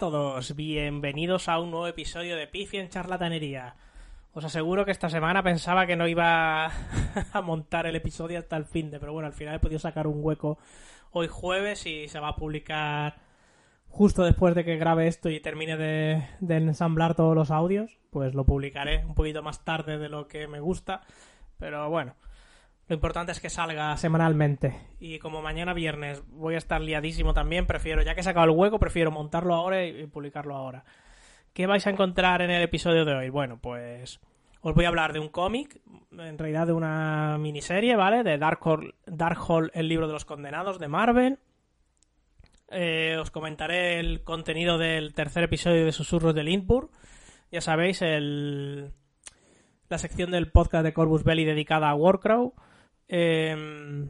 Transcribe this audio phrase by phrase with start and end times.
[0.00, 3.74] Todos, bienvenidos a un nuevo episodio de Pifi en Charlatanería.
[4.32, 6.72] Os aseguro que esta semana pensaba que no iba
[7.34, 10.06] a montar el episodio hasta el fin de, pero bueno, al final he podido sacar
[10.06, 10.56] un hueco
[11.10, 13.16] hoy jueves y se va a publicar
[13.90, 18.32] justo después de que grabe esto y termine de, de ensamblar todos los audios, pues
[18.32, 21.02] lo publicaré un poquito más tarde de lo que me gusta,
[21.58, 22.14] pero bueno,
[22.90, 24.74] lo importante es que salga semanalmente.
[24.98, 28.58] Y como mañana viernes voy a estar liadísimo también, prefiero, ya que he sacado el
[28.58, 30.84] hueco, prefiero montarlo ahora y, publicarlo ahora.
[31.52, 33.28] ¿Qué vais a encontrar en el episodio de hoy?
[33.28, 34.18] Bueno, pues
[34.60, 38.24] os voy a hablar de un cómic, en realidad de una miniserie, ¿vale?
[38.24, 41.38] De Darkhold, Darkhold el libro de los condenados de Marvel.
[42.72, 46.90] Eh, os comentaré el contenido del tercer episodio de Susurros de Lindburg.
[47.52, 48.90] Ya sabéis, el,
[49.88, 52.54] la sección del podcast de Corvus Belli dedicada a Warcraft.
[53.12, 54.06] Eh,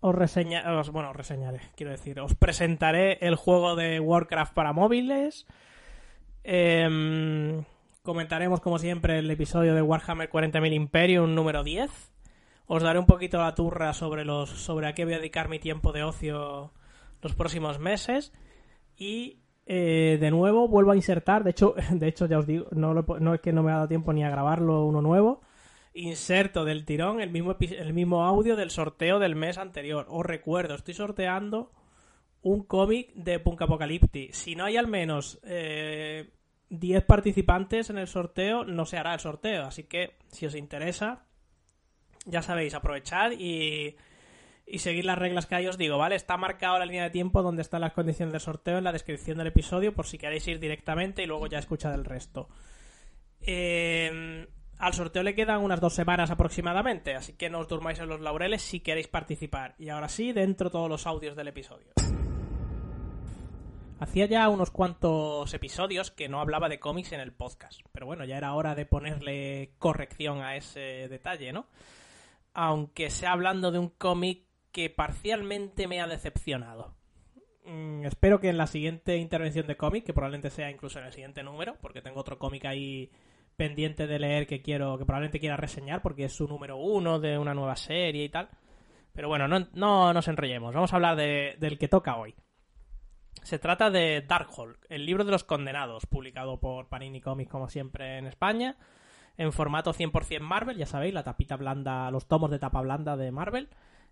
[0.00, 5.46] os bueno, os reseñaré, quiero decir, os presentaré el juego de Warcraft para móviles.
[6.42, 7.62] Eh,
[8.02, 11.90] comentaremos, como siempre, el episodio de Warhammer 40.000 Imperium número 10.
[12.66, 15.60] Os daré un poquito la turra sobre los sobre a qué voy a dedicar mi
[15.60, 16.72] tiempo de ocio
[17.22, 18.32] los próximos meses.
[18.96, 22.94] Y eh, de nuevo vuelvo a insertar, de hecho, de hecho ya os digo, no,
[22.94, 25.42] lo, no es que no me ha dado tiempo ni a grabarlo uno nuevo.
[25.92, 30.06] Inserto del tirón el mismo, el mismo audio del sorteo del mes anterior.
[30.08, 31.72] Os recuerdo, estoy sorteando
[32.42, 34.30] un cómic de Punk Apocalypti.
[34.32, 36.30] Si no hay al menos eh,
[36.68, 39.64] 10 participantes en el sorteo, no se hará el sorteo.
[39.64, 41.26] Así que, si os interesa,
[42.24, 43.96] ya sabéis, aprovechad y,
[44.66, 46.14] y seguir las reglas que ahí os digo, ¿vale?
[46.14, 49.38] Está marcada la línea de tiempo donde están las condiciones del sorteo en la descripción
[49.38, 52.48] del episodio, por si queréis ir directamente y luego ya escuchad el resto.
[53.40, 54.46] Eh,
[54.80, 58.20] al sorteo le quedan unas dos semanas aproximadamente, así que no os durmáis en los
[58.20, 59.74] laureles si queréis participar.
[59.78, 61.92] Y ahora sí, dentro todos los audios del episodio.
[63.98, 68.24] Hacía ya unos cuantos episodios que no hablaba de cómics en el podcast, pero bueno,
[68.24, 71.66] ya era hora de ponerle corrección a ese detalle, ¿no?
[72.54, 76.94] Aunque sea hablando de un cómic que parcialmente me ha decepcionado.
[77.66, 81.12] Mm, espero que en la siguiente intervención de cómic, que probablemente sea incluso en el
[81.12, 83.10] siguiente número, porque tengo otro cómic ahí
[83.60, 87.36] pendiente de leer que quiero, que probablemente quiera reseñar, porque es su número uno de
[87.36, 88.48] una nueva serie y tal.
[89.12, 92.34] Pero bueno, no, no nos enrollemos, vamos a hablar de, del que toca hoy.
[93.42, 98.16] Se trata de Darkhold, el libro de los condenados, publicado por Panini Comics como siempre
[98.16, 98.78] en España,
[99.36, 103.30] en formato 100% Marvel, ya sabéis, la tapita blanda, los tomos de tapa blanda de
[103.30, 103.68] Marvel,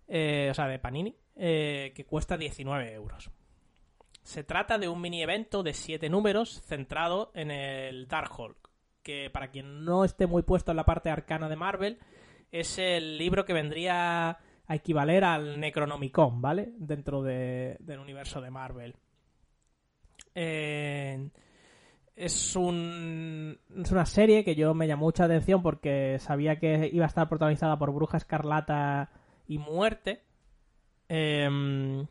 [0.07, 3.31] eh, o sea, de Panini, eh, que cuesta 19 euros.
[4.21, 8.68] Se trata de un mini evento de 7 números centrado en el Darkhold,
[9.03, 11.99] que para quien no esté muy puesto en la parte arcana de Marvel,
[12.51, 14.29] es el libro que vendría
[14.67, 16.73] a equivaler al Necronomicon, ¿vale?
[16.77, 18.95] Dentro de, del universo de Marvel.
[20.35, 21.29] Eh,
[22.15, 27.05] es, un, es una serie que yo me llamó mucha atención porque sabía que iba
[27.05, 29.11] a estar protagonizada por Bruja Escarlata
[29.47, 30.21] y Muerte.
[31.09, 32.05] Eh,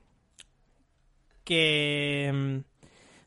[1.48, 2.62] que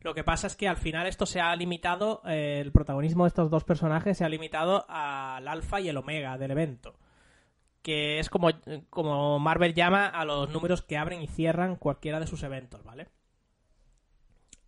[0.02, 3.30] lo que pasa es que al final esto se ha limitado, eh, el protagonismo de
[3.30, 6.96] estos dos personajes se ha limitado al alfa y el omega del evento.
[7.82, 8.50] Que es como,
[8.90, 13.08] como Marvel llama a los números que abren y cierran cualquiera de sus eventos, ¿vale?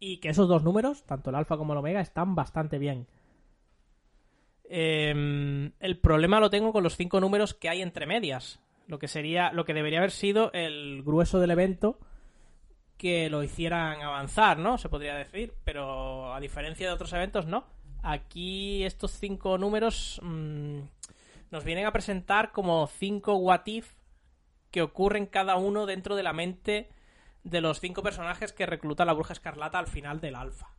[0.04, 3.08] y que esos dos números, tanto el alfa como el omega, están bastante bien.
[4.66, 8.60] Eh, el problema lo tengo con los cinco números que hay entre medias.
[8.88, 12.00] Lo que sería, lo que debería haber sido el grueso del evento
[13.04, 14.78] que lo hicieran avanzar, ¿no?
[14.78, 15.54] Se podría decir.
[15.66, 17.66] Pero a diferencia de otros eventos, no.
[18.02, 20.80] Aquí estos cinco números mmm,
[21.52, 23.92] nos vienen a presentar como cinco what if
[24.72, 26.92] que ocurren cada uno dentro de la mente
[27.44, 30.70] de los cinco personajes que recluta la bruja escarlata al final del alfa.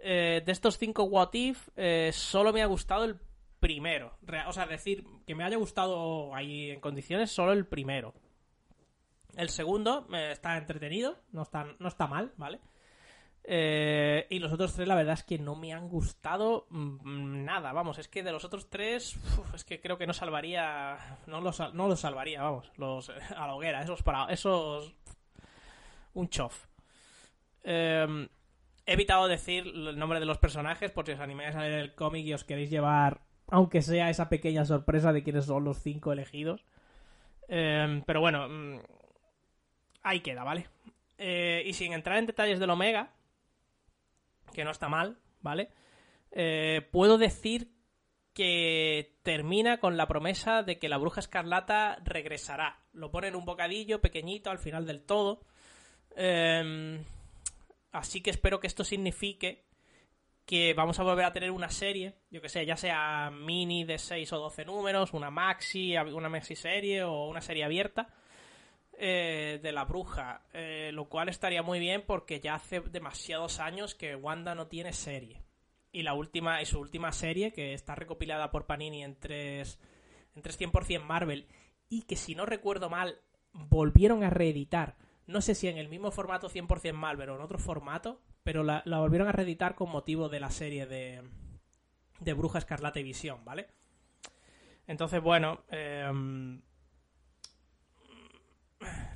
[0.00, 3.18] Eh, de estos cinco What If, eh, solo me ha gustado el
[3.60, 4.16] primero.
[4.48, 8.14] O sea, decir que me haya gustado ahí en condiciones, solo el primero.
[9.36, 12.60] El segundo eh, está entretenido, no está, no está mal, ¿vale?
[13.44, 17.72] Eh, y los otros tres, la verdad es que no me han gustado mmm, nada.
[17.72, 19.18] Vamos, es que de los otros tres,
[19.54, 21.18] es que creo que no salvaría.
[21.26, 22.70] No los, no los salvaría, vamos.
[22.76, 24.26] Los, a la hoguera, esos para.
[24.26, 24.94] Esos.
[26.14, 26.66] Un chof.
[27.64, 28.28] Eh,
[28.84, 31.94] he evitado decir el nombre de los personajes por si os animáis a leer el
[31.94, 36.12] cómic y os queréis llevar, aunque sea esa pequeña sorpresa de quiénes son los cinco
[36.12, 36.64] elegidos.
[37.48, 38.78] Eh, pero bueno, mmm,
[40.02, 40.68] ahí queda, ¿vale?
[41.18, 43.12] Eh, y sin entrar en detalles del Omega,
[44.52, 45.70] que no está mal, ¿vale?
[46.30, 47.72] Eh, puedo decir
[48.34, 52.80] que termina con la promesa de que la bruja escarlata regresará.
[52.92, 55.42] Lo ponen un bocadillo pequeñito al final del todo.
[56.16, 57.04] Eh,
[57.92, 59.64] Así que espero que esto signifique
[60.46, 63.98] que vamos a volver a tener una serie, yo que sé, ya sea mini de
[63.98, 68.08] 6 o 12 números, una maxi, una maxi serie o una serie abierta
[69.04, 73.96] eh, de la bruja, eh, lo cual estaría muy bien porque ya hace demasiados años
[73.96, 75.42] que Wanda no tiene serie.
[75.90, 79.80] Y la última, y su última serie, que está recopilada por Panini en tres,
[80.36, 81.48] en 100% Marvel,
[81.88, 83.18] y que si no recuerdo mal,
[83.52, 84.94] volvieron a reeditar,
[85.26, 88.84] no sé si en el mismo formato 100% Marvel o en otro formato, pero la,
[88.86, 91.22] volvieron a reeditar con motivo de la serie de,
[92.20, 93.66] de Bruja Escarlata y Visión, ¿vale?
[94.86, 96.62] Entonces, bueno, em,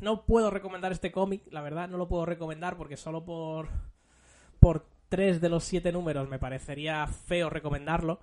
[0.00, 3.68] no puedo recomendar este cómic, la verdad, no lo puedo recomendar porque solo por,
[4.60, 8.20] por tres de los siete números me parecería feo recomendarlo.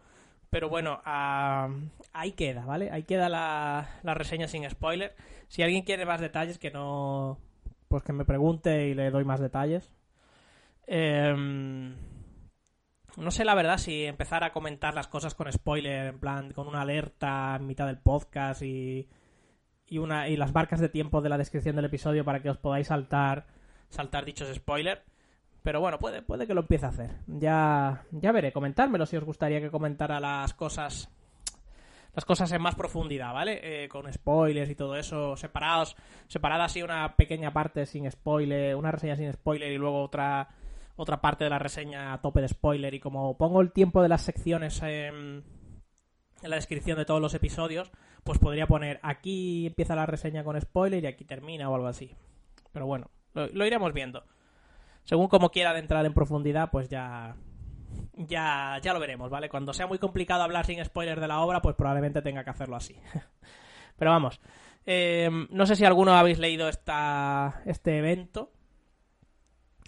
[0.49, 2.91] Pero bueno, ahí queda, ¿vale?
[2.91, 5.15] Ahí queda la, la reseña sin spoiler.
[5.47, 7.39] Si alguien quiere más detalles, que no.
[7.87, 9.91] Pues que me pregunte y le doy más detalles.
[10.85, 11.95] Em,
[13.17, 16.67] no sé la verdad si empezar a comentar las cosas con spoiler, en plan, con
[16.67, 19.09] una alerta en mitad del podcast y,
[19.87, 22.57] y, una, y las marcas de tiempo de la descripción del episodio para que os
[22.57, 23.47] podáis saltar,
[23.89, 25.01] saltar dichos spoilers.
[25.61, 27.11] Pero bueno, puede, puede que lo empiece a hacer.
[27.27, 31.09] Ya, ya veré, comentármelo si os gustaría que comentara las cosas
[32.13, 33.59] las cosas en más profundidad, ¿vale?
[33.63, 35.95] Eh, con spoilers y todo eso, separados,
[36.27, 40.49] separada así una pequeña parte sin spoiler, una reseña sin spoiler y luego otra
[40.95, 44.09] otra parte de la reseña a tope de spoiler y como pongo el tiempo de
[44.09, 44.79] las secciones
[46.43, 47.91] en, la descripción de todos los episodios,
[48.23, 52.15] pues podría poner aquí empieza la reseña con spoiler y aquí termina o algo así.
[52.71, 54.23] Pero bueno, lo, iremos viendo.
[55.03, 57.35] Según como quiera de entrar en profundidad, pues ya,
[58.15, 59.49] ya, ya lo veremos, ¿vale?
[59.49, 62.75] Cuando sea muy complicado hablar sin spoiler de la obra, pues probablemente tenga que hacerlo
[62.75, 62.95] así.
[63.97, 64.39] Pero vamos,
[64.85, 68.51] eh, no sé si alguno habéis leído esta, este evento,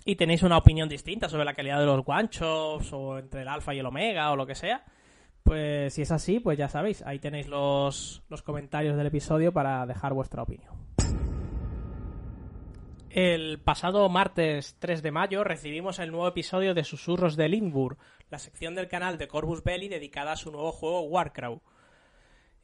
[0.06, 3.74] y tenéis una opinión distinta sobre la calidad de los guanchos o entre el alfa
[3.74, 4.86] y el omega o lo que sea,
[5.45, 9.86] pues si es así, pues ya sabéis, ahí tenéis los, los comentarios del episodio para
[9.86, 10.74] dejar vuestra opinión.
[13.12, 18.00] El pasado martes 3 de mayo recibimos el nuevo episodio de Susurros de Lindburg,
[18.31, 21.62] la sección del canal de Corvus Belli dedicada a su nuevo juego Warcraft.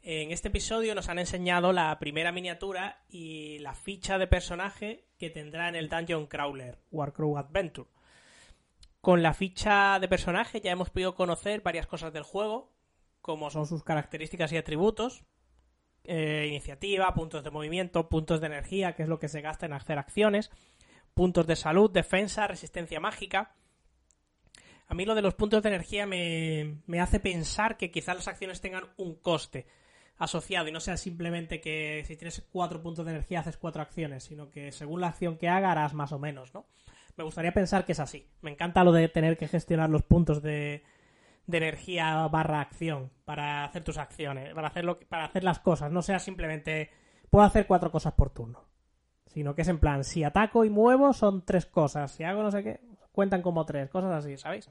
[0.02, 5.30] En este episodio nos han enseñado la primera miniatura y la ficha de personaje que
[5.30, 7.88] tendrá en el Dungeon Crawler Warcraft Adventure.
[9.00, 12.71] Con la ficha de personaje ya hemos podido conocer varias cosas del juego,
[13.22, 15.24] como son sus características y atributos,
[16.04, 19.72] eh, iniciativa, puntos de movimiento, puntos de energía, que es lo que se gasta en
[19.72, 20.50] hacer acciones,
[21.14, 23.54] puntos de salud, defensa, resistencia mágica.
[24.88, 28.28] A mí lo de los puntos de energía me, me hace pensar que quizás las
[28.28, 29.66] acciones tengan un coste
[30.18, 34.24] asociado y no sea simplemente que si tienes cuatro puntos de energía haces cuatro acciones,
[34.24, 36.66] sino que según la acción que haga harás más o menos, ¿no?
[37.16, 38.26] Me gustaría pensar que es así.
[38.40, 40.82] Me encanta lo de tener que gestionar los puntos de,
[41.52, 45.92] de energía barra acción para hacer tus acciones, para hacer, para hacer las cosas.
[45.92, 46.90] No sea simplemente
[47.30, 48.64] puedo hacer cuatro cosas por turno,
[49.26, 52.50] sino que es en plan, si ataco y muevo son tres cosas, si hago no
[52.50, 52.80] sé qué,
[53.12, 54.68] cuentan como tres, cosas así, ¿sabéis?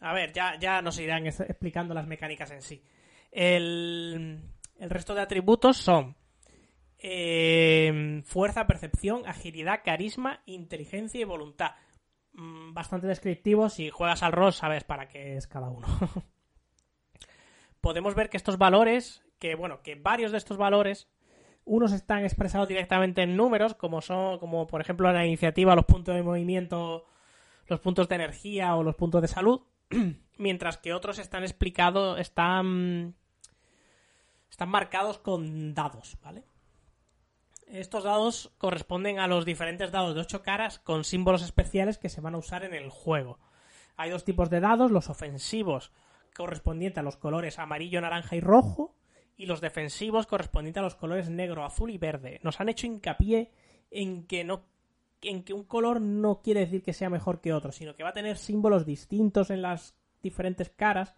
[0.00, 2.84] A ver, ya, ya nos irán explicando las mecánicas en sí.
[3.30, 4.40] El,
[4.78, 6.16] resto de atributos son
[6.98, 11.72] eh, fuerza, percepción, agilidad, carisma, inteligencia y voluntad.
[12.36, 13.74] Mm, bastante descriptivos.
[13.74, 15.86] Si juegas al rol, sabes para qué es cada uno.
[17.80, 21.08] Podemos ver que estos valores, que bueno, que varios de estos valores,
[21.64, 26.14] unos están expresados directamente en números, como son, como por ejemplo la iniciativa, los puntos
[26.14, 27.06] de movimiento,
[27.66, 29.62] los puntos de energía o los puntos de salud,
[30.36, 33.14] mientras que otros están explicados, están
[34.50, 36.44] están marcados con dados, ¿vale?
[37.66, 42.20] Estos dados corresponden a los diferentes dados de 8 caras con símbolos especiales que se
[42.20, 43.38] van a usar en el juego.
[43.96, 45.90] Hay dos tipos de dados, los ofensivos
[46.34, 48.94] correspondientes a los colores amarillo, naranja y rojo,
[49.36, 52.40] y los defensivos correspondientes a los colores negro, azul y verde.
[52.42, 53.50] Nos han hecho hincapié
[53.90, 54.64] en que no
[55.22, 58.10] en que un color no quiere decir que sea mejor que otro, sino que va
[58.10, 61.14] a tener símbolos distintos en las diferentes caras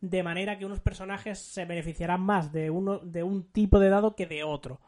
[0.00, 4.16] de manera que unos personajes se beneficiarán más de, uno, de un tipo de dado
[4.16, 4.80] que de otro.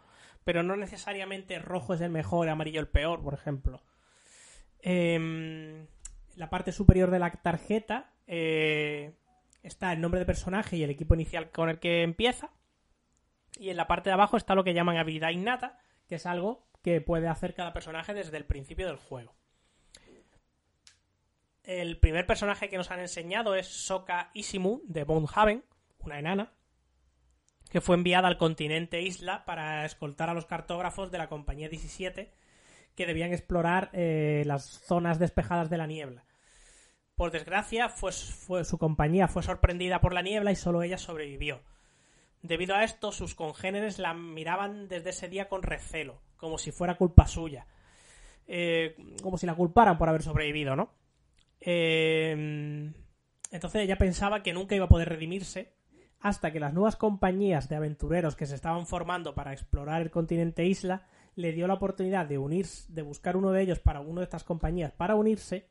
[0.44, 3.82] Pero no necesariamente rojo es el mejor amarillo el peor, por ejemplo.
[4.80, 5.86] Eh,
[6.36, 9.12] la parte superior de la tarjeta eh,
[9.62, 12.50] está el nombre de personaje y el equipo inicial con el que empieza.
[13.58, 16.66] Y en la parte de abajo está lo que llaman habilidad innata, que es algo
[16.82, 19.34] que puede hacer cada personaje desde el principio del juego.
[21.62, 25.64] El primer personaje que nos han enseñado es Soka Isimu de Haven,
[26.00, 26.52] una enana,
[27.74, 32.30] que fue enviada al continente Isla para escoltar a los cartógrafos de la compañía 17
[32.94, 36.24] que debían explorar eh, las zonas despejadas de la niebla.
[37.16, 41.62] Por desgracia, fue, su compañía fue sorprendida por la niebla y solo ella sobrevivió.
[42.42, 46.94] Debido a esto, sus congéneres la miraban desde ese día con recelo, como si fuera
[46.94, 47.66] culpa suya.
[48.46, 50.94] Eh, como si la culparan por haber sobrevivido, ¿no?
[51.60, 52.92] Eh,
[53.50, 55.74] entonces ella pensaba que nunca iba a poder redimirse
[56.24, 60.64] hasta que las nuevas compañías de aventureros que se estaban formando para explorar el continente
[60.64, 64.42] isla le dio la oportunidad de de buscar uno de ellos para una de estas
[64.42, 65.68] compañías para unirse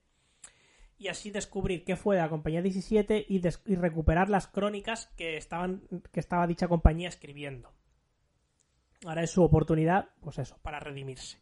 [1.00, 5.38] y así descubrir qué fue de la compañía 17 y, y recuperar las crónicas que,
[5.38, 5.82] estaban,
[6.12, 7.74] que estaba dicha compañía escribiendo.
[9.08, 11.42] Ahora es su oportunidad, pues eso, para redimirse.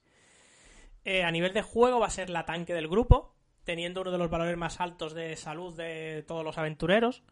[1.03, 4.17] Eh, a nivel de juego va a ser la tanque del grupo, teniendo uno de
[4.17, 7.23] los valores más altos de salud de todos los aventureros.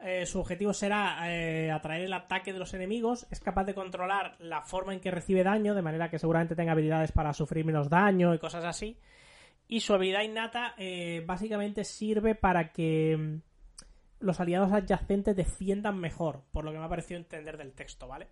[0.00, 3.26] Eh, su objetivo será eh, atraer el ataque de los enemigos.
[3.30, 6.72] Es capaz de controlar la forma en que recibe daño, de manera que seguramente tenga
[6.72, 8.98] habilidades para sufrir menos daño y cosas así.
[9.66, 10.74] Y su habilidad innata
[11.26, 13.40] básicamente sirve para que mm,
[14.20, 18.28] los aliados adyacentes defiendan mejor, por lo que me ha parecido entender del texto, ¿vale?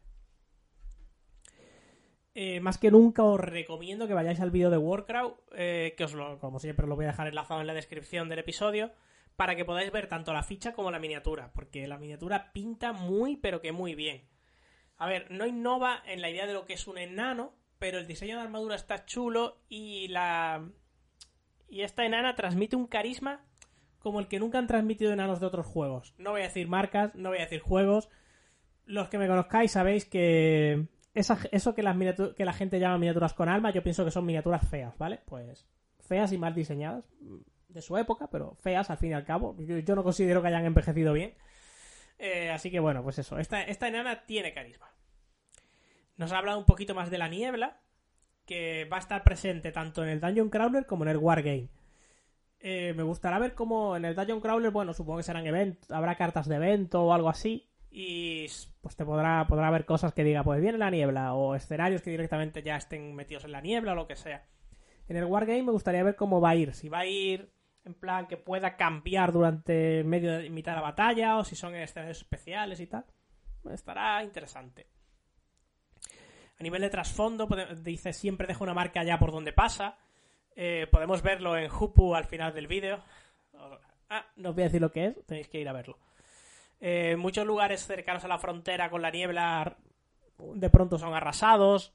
[2.38, 6.12] Eh, más que nunca os recomiendo que vayáis al vídeo de Warcraft, eh, que os
[6.12, 8.92] lo, como siempre lo voy a dejar enlazado en la descripción del episodio,
[9.36, 13.36] para que podáis ver tanto la ficha como la miniatura, porque la miniatura pinta muy,
[13.36, 14.26] pero que muy bien.
[14.96, 18.06] A ver, no innova en la idea de lo que es un enano, pero el
[18.06, 20.66] diseño de armadura está chulo y la...
[21.68, 23.44] Y esta enana transmite un carisma
[23.98, 26.14] como el que nunca han transmitido enanos de otros juegos.
[26.16, 28.08] No voy a decir marcas, no voy a decir juegos.
[28.84, 33.82] Los que me conozcáis sabéis que eso que, la gente llama miniaturas con alma, yo
[33.82, 35.20] pienso que son miniaturas feas, ¿vale?
[35.26, 35.66] Pues
[35.98, 37.04] feas y mal diseñadas
[37.76, 39.56] de su época, pero feas al fin y al cabo.
[39.58, 41.34] Yo, no considero que hayan envejecido bien.
[42.18, 43.38] Eh, así que bueno, pues eso.
[43.38, 44.90] Esta, esta enana tiene carisma.
[46.16, 47.80] Nos ha hablado un poquito más de la niebla,
[48.46, 51.68] que va a estar presente tanto en el Dungeon Crawler como en el Wargame.
[52.58, 56.16] Eh, me gustará ver cómo en el Dungeon Crawler, bueno, supongo que serán eventos, habrá
[56.16, 57.68] cartas de evento o algo así
[57.98, 58.46] y
[58.82, 62.10] pues te podrá, podrá haber cosas que diga, pues viene la niebla, o escenarios que
[62.10, 64.44] directamente ya estén metidos en la niebla o lo que sea.
[65.08, 67.50] En el Wargame me gustaría ver cómo va a ir, si va a ir
[67.86, 71.74] en plan que pueda cambiar durante medio de mitad de la batalla, o si son
[71.76, 73.04] escenarios especiales y tal.
[73.72, 74.86] Estará interesante.
[76.58, 79.96] A nivel de trasfondo, dice siempre deja una marca allá por donde pasa.
[80.56, 83.00] Eh, podemos verlo en Hupu al final del vídeo.
[84.08, 85.98] Ah, no os voy a decir lo que es, tenéis que ir a verlo.
[86.80, 89.76] Eh, muchos lugares cercanos a la frontera con la niebla
[90.38, 91.94] de pronto son arrasados,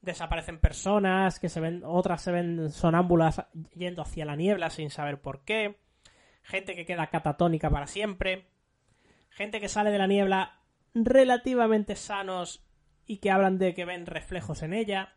[0.00, 5.20] desaparecen personas, que se ven, otras se ven sonámbulas yendo hacia la niebla sin saber
[5.20, 5.78] por qué,
[6.42, 8.46] gente que queda catatónica para siempre,
[9.30, 10.60] gente que sale de la niebla
[10.94, 12.64] relativamente sanos
[13.06, 15.14] y que hablan de que ven reflejos en ella,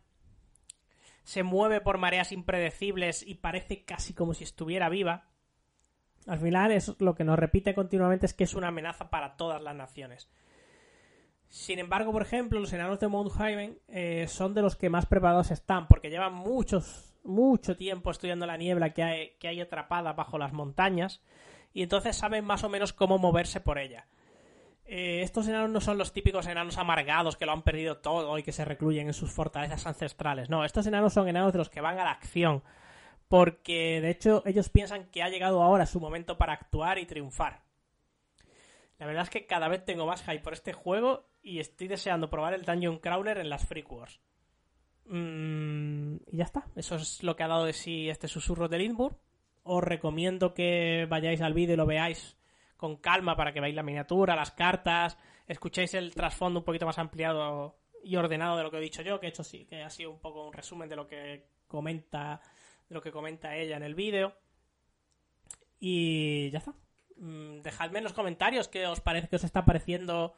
[1.24, 5.32] se mueve por mareas impredecibles y parece casi como si estuviera viva,
[6.28, 9.62] al final, es lo que nos repite continuamente es que es una amenaza para todas
[9.62, 10.30] las naciones.
[11.51, 13.34] Sin embargo, por ejemplo, los enanos de Mount
[13.89, 18.55] eh, son de los que más preparados están, porque llevan muchos, mucho tiempo estudiando la
[18.55, 21.22] niebla que hay, que hay atrapada bajo las montañas,
[21.74, 24.08] y entonces saben más o menos cómo moverse por ella.
[24.86, 28.43] Eh, estos enanos no son los típicos enanos amargados que lo han perdido todo y
[28.43, 30.50] que se recluyen en sus fortalezas ancestrales.
[30.50, 32.63] No, estos enanos son enanos de los que van a la acción,
[33.27, 37.60] porque de hecho ellos piensan que ha llegado ahora su momento para actuar y triunfar.
[39.00, 42.29] La verdad es que cada vez tengo más hype por este juego y estoy deseando
[42.29, 44.19] probar el Dungeon Crawler en las Freak Wars.
[45.05, 48.77] Mm, y ya está, eso es lo que ha dado de sí este susurro de
[48.77, 49.17] Lindburg.
[49.63, 52.38] Os recomiendo que vayáis al vídeo y lo veáis
[52.77, 55.17] con calma para que veáis la miniatura, las cartas,
[55.48, 59.19] escuchéis el trasfondo un poquito más ampliado y ordenado de lo que he dicho yo,
[59.19, 62.41] que he hecho sí, que ha sido un poco un resumen de lo que comenta
[62.89, 64.36] lo que comenta ella en el vídeo.
[65.79, 66.74] Y ya está.
[67.17, 70.36] Mm, dejadme en los comentarios qué os parece que os está pareciendo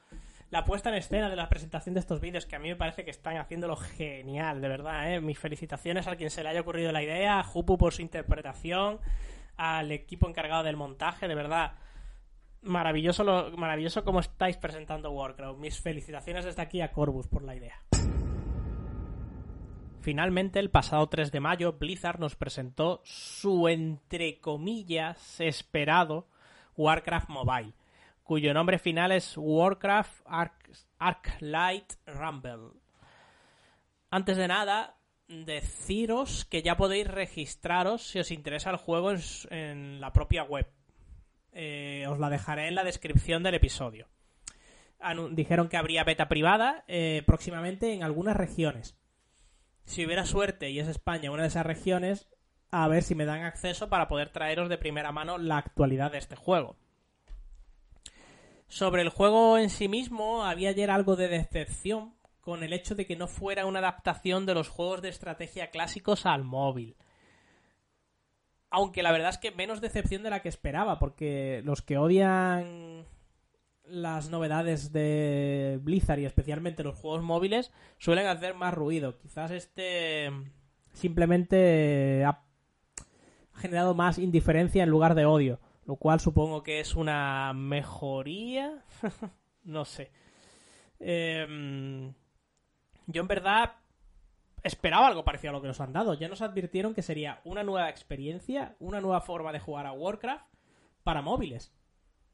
[0.53, 3.03] la puesta en escena de la presentación de estos vídeos, que a mí me parece
[3.03, 5.19] que están haciéndolo genial, de verdad, ¿eh?
[5.19, 8.99] Mis felicitaciones a quien se le haya ocurrido la idea, a Jupu por su interpretación,
[9.57, 11.71] al equipo encargado del montaje, de verdad.
[12.61, 15.57] Maravilloso, lo, maravilloso como estáis presentando Warcraft.
[15.57, 17.81] Mis felicitaciones desde aquí a Corbus por la idea.
[20.01, 26.27] Finalmente, el pasado 3 de mayo, Blizzard nos presentó su, entre comillas, esperado
[26.77, 27.73] Warcraft Mobile,
[28.23, 32.71] cuyo nombre final es Warcraft Arc, Light Rumble.
[34.09, 39.11] Antes de nada, deciros que ya podéis registraros si os interesa el juego
[39.49, 40.67] en, la propia web.
[41.51, 44.07] Eh, os la dejaré en la descripción del episodio.
[45.31, 48.97] dijeron que habría beta privada eh, próximamente en algunas regiones
[49.85, 52.27] si hubiera suerte y es España una de esas regiones,
[52.71, 56.17] a ver si me dan acceso para poder traeros de primera mano la actualidad de
[56.17, 56.77] este juego.
[58.73, 63.05] Sobre el juego en sí mismo, había ayer algo de decepción con el hecho de
[63.05, 66.95] que no fuera una adaptación de los juegos de estrategia clásicos al móvil.
[68.71, 73.05] Aunque la verdad es que menos decepción de la que esperaba, porque los que odian
[73.85, 79.19] las novedades de Blizzard y especialmente los juegos móviles suelen hacer más ruido.
[79.19, 80.31] Quizás este
[80.93, 82.41] simplemente ha
[83.53, 88.83] generado más indiferencia en lugar de odio, lo cual supongo que es una mejoría.
[89.63, 90.11] no sé.
[90.99, 92.13] Em,
[93.07, 93.75] yo en verdad
[94.63, 96.13] esperaba algo parecido a lo que nos han dado.
[96.13, 100.45] Ya nos advirtieron que sería una nueva experiencia, una nueva forma de jugar a Warcraft
[101.03, 101.73] para móviles.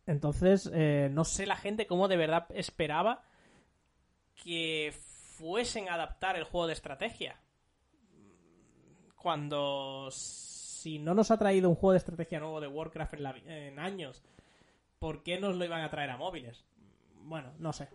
[0.06, 3.24] Entonces, eh, no sé la gente cómo de verdad esperaba
[4.44, 4.94] que
[5.38, 7.40] fuesen a adaptar el juego de estrategia.
[9.16, 10.10] Cuando
[10.80, 13.16] si no nos ha traído un juego de estrategia nuevo de Warcraft
[13.48, 14.24] en, años,
[14.98, 16.66] ¿por qué nos lo iban a traer a móviles?
[17.24, 17.90] Bueno, no sé.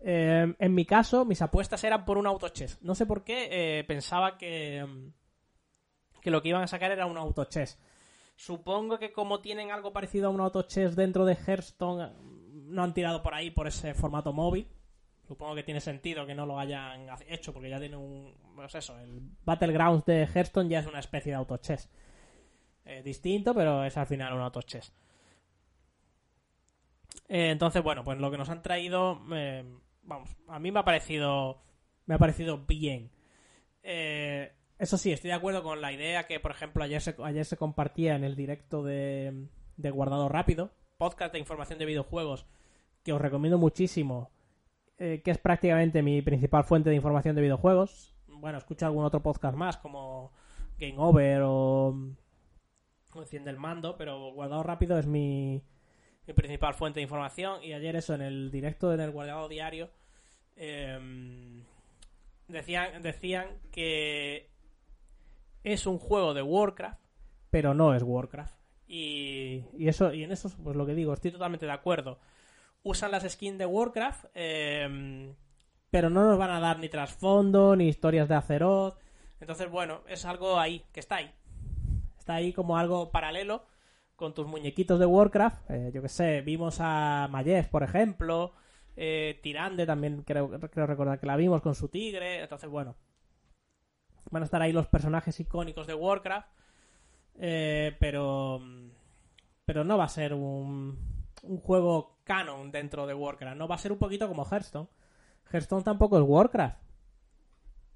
[0.00, 2.82] Eh, en mi caso, mis apuestas eran por un autochess.
[2.82, 4.84] No sé por qué eh, pensaba que,
[6.20, 7.78] que lo que iban a sacar era un autochess.
[8.36, 12.12] Supongo que como tienen algo parecido a un autochess dentro de Hearthstone,
[12.68, 14.68] no han tirado por ahí por ese formato móvil.
[15.26, 18.34] Supongo que tiene sentido que no lo hayan hecho porque ya tiene un...
[18.54, 21.90] Pues eso, el Battlegrounds de Hearthstone ya es una especie de autochess.
[22.88, 24.94] Eh, distinto, pero es al final un autochess.
[27.28, 29.62] Eh, entonces, bueno, pues lo que nos han traído, eh,
[30.04, 31.60] vamos, a mí me ha parecido,
[32.06, 33.10] me ha parecido bien.
[33.82, 37.58] eso sí, estoy de acuerdo con la idea que, por ejemplo, ayer se, ayer se
[37.58, 42.46] compartía en el directo de, Guardado Rápido, podcast de información de videojuegos,
[43.04, 44.30] que os recomiendo muchísimo,
[44.96, 48.14] que es prácticamente mi principal fuente de información de videojuegos.
[48.28, 50.32] Bueno, escucho algún otro podcast más, como
[50.78, 51.94] Game Over o
[53.22, 55.62] enciende el mando, pero guardado rápido es mi,
[56.34, 57.62] principal fuente de información.
[57.62, 59.90] Y ayer eso, en el directo en el guardado diario,
[60.56, 61.64] em,
[62.48, 64.50] decían, decían que
[65.64, 67.00] es un juego de Warcraft,
[67.50, 68.54] pero no es Warcraft.
[68.86, 72.18] Y, eso, y en eso, pues lo que digo, estoy totalmente de acuerdo.
[72.82, 75.34] Usan las skins de Warcraft, em,
[75.90, 78.98] pero no nos van a dar ni trasfondo, ni historias de Azeroth.
[79.40, 81.32] Entonces, bueno, es algo ahí, que está ahí
[82.28, 83.64] está ahí como algo paralelo
[84.14, 85.70] con tus muñequitos de Warcraft.
[85.70, 88.52] Eh, yo que sé, vimos a Mayes, por ejemplo.
[88.96, 92.42] Eh, Tirande también creo, creo recordar que la vimos con su tigre.
[92.42, 92.96] Entonces, bueno.
[94.30, 96.48] Van a estar ahí los personajes icónicos de Warcraft.
[97.36, 98.60] Eh, pero.
[99.64, 100.98] Pero no va a ser un,
[101.44, 103.56] un juego canon dentro de Warcraft.
[103.56, 104.88] No va a ser un poquito como Hearthstone.
[105.50, 106.78] Hearthstone tampoco es Warcraft.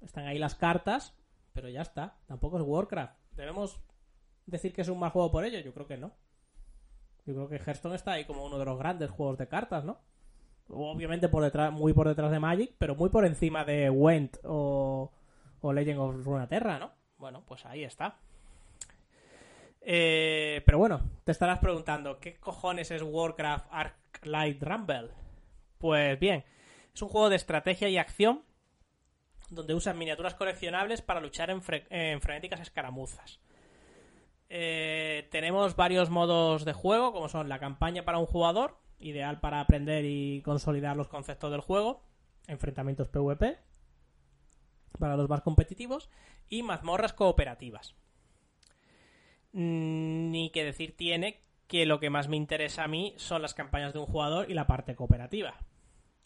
[0.01, 1.13] Están ahí las cartas,
[1.53, 2.17] pero ya está.
[2.25, 3.13] Tampoco es Warcraft.
[3.33, 3.79] Debemos
[4.45, 5.59] decir que es un mal juego por ello?
[5.59, 6.11] Yo creo que no.
[7.25, 9.99] Yo creo que Hearthstone está ahí como uno de los grandes juegos de cartas, ¿no?
[10.69, 15.11] Obviamente por detrás, muy por detrás de Magic, pero muy por encima de Went o,
[15.61, 16.91] o Legend of Runeterra, ¿no?
[17.17, 18.17] Bueno, pues ahí está.
[19.81, 25.09] Eh, pero bueno, te estarás preguntando, ¿qué cojones es Warcraft Arclight Rumble?
[25.77, 26.43] Pues bien,
[26.93, 28.43] es un juego de estrategia y acción
[29.49, 31.61] donde usan miniaturas coleccionables para luchar en
[32.21, 33.39] frenéticas escaramuzas.
[34.55, 39.59] Eh, tenemos varios modos de juego, como son la campaña para un jugador, ideal para
[39.59, 42.03] aprender y consolidar los conceptos del juego,
[42.45, 43.57] enfrentamientos PvP,
[44.99, 46.11] para los más competitivos,
[46.49, 47.95] y mazmorras cooperativas.
[49.53, 53.55] Mm, ni que decir tiene que lo que más me interesa a mí son las
[53.55, 55.55] campañas de un jugador y la parte cooperativa.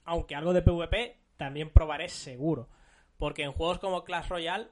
[0.03, 2.67] Aunque algo de PvP también probaré seguro.
[3.17, 4.67] Porque en juegos como Clash Royale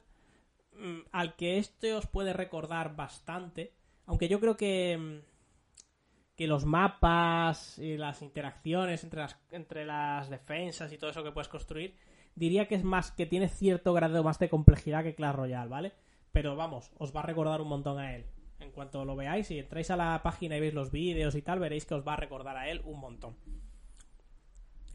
[1.11, 3.73] al que este os puede recordar bastante,
[4.05, 5.35] aunque yo creo que, mm,
[6.35, 11.31] que los mapas y las interacciones entre las, entre las defensas y todo eso que
[11.31, 11.95] puedes construir,
[12.35, 15.93] diría que es más que tiene cierto grado más de complejidad que Clash Royale, ¿vale?
[16.31, 18.25] Pero vamos, os va a recordar un montón a él.
[18.59, 21.59] En cuanto lo veáis, si entráis a la página y veis los vídeos y tal,
[21.59, 23.35] veréis que os va a recordar a él un montón.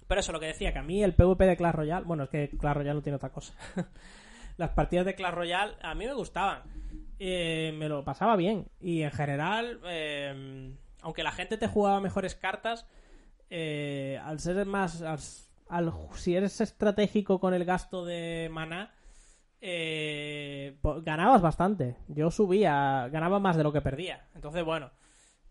[0.06, 2.30] Pero eso, lo que decía, que a mí el PvP de Clash Royale, bueno, es
[2.30, 3.54] que Clash Royale no tiene otra cosa.
[4.60, 6.62] las partidas de Clash Royale a mí me gustaban.
[7.18, 8.68] Eh, me lo pasaba bien.
[8.78, 12.86] Y en general, eh, aunque la gente te jugaba mejores cartas,
[13.48, 15.02] eh, al ser más.
[15.02, 18.92] Al, si eres estratégico con el gasto de mana,
[19.62, 21.96] ganabas bastante.
[22.08, 24.26] Yo subía, ganaba más de lo que perdía.
[24.34, 24.90] Entonces, bueno.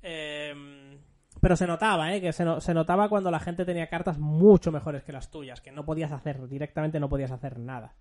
[0.02, 2.22] pero se notaba, ¿eh?
[2.22, 5.72] Que se, se notaba cuando la gente tenía cartas mucho mejores que las tuyas, que
[5.72, 7.96] no podías hacer, directamente no podías hacer nada.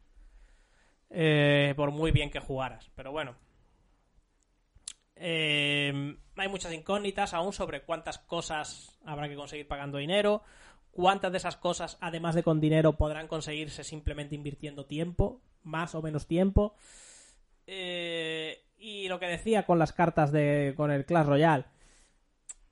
[1.10, 2.90] Eh, por muy bien que jugaras.
[2.94, 3.36] Pero bueno.
[5.16, 10.42] Eh, hay muchas incógnitas aún sobre cuántas cosas habrá que conseguir pagando dinero,
[10.92, 16.02] cuántas de esas cosas, además de con dinero, podrán conseguirse simplemente invirtiendo tiempo, más o
[16.02, 16.74] menos tiempo.
[17.66, 21.64] Eh, y lo que decía con las cartas de con el Clash Royale,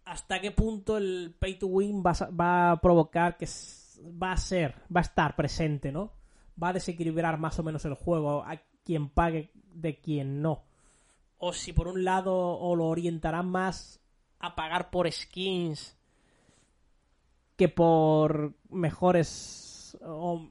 [0.04, 3.46] hasta qué punto el pay to win va, va a provocar que
[4.00, 6.12] va a ser, va a estar presente, ¿no?
[6.62, 10.66] Va a desequilibrar más o menos el juego a quien pague de quien no
[11.38, 14.00] o si por un lado o lo orientarán más
[14.38, 15.96] a pagar por skins
[17.56, 20.50] que por mejores o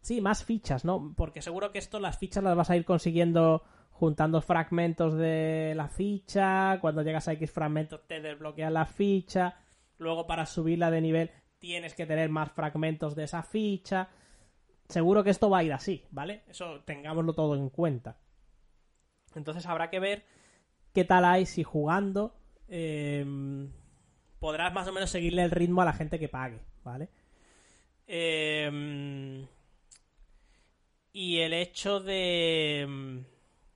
[0.00, 1.14] sí, más fichas, ¿no?
[1.16, 5.88] Porque seguro que esto las fichas las vas a ir consiguiendo juntando fragmentos de la
[5.88, 9.56] ficha, cuando llegas a X fragmentos te desbloquean la ficha,
[9.98, 14.08] luego para subirla de nivel tienes que tener más fragmentos de esa ficha.
[14.90, 16.42] Seguro que esto va a ir así, ¿vale?
[16.48, 18.18] Eso tengámoslo todo en cuenta.
[19.36, 20.24] Entonces habrá que ver
[20.92, 22.34] qué tal hay si jugando
[22.68, 23.70] em,
[24.40, 27.08] podrás más o menos seguirle el ritmo a la gente que pague, ¿vale?
[28.08, 29.46] Em,
[31.12, 33.24] y el hecho de,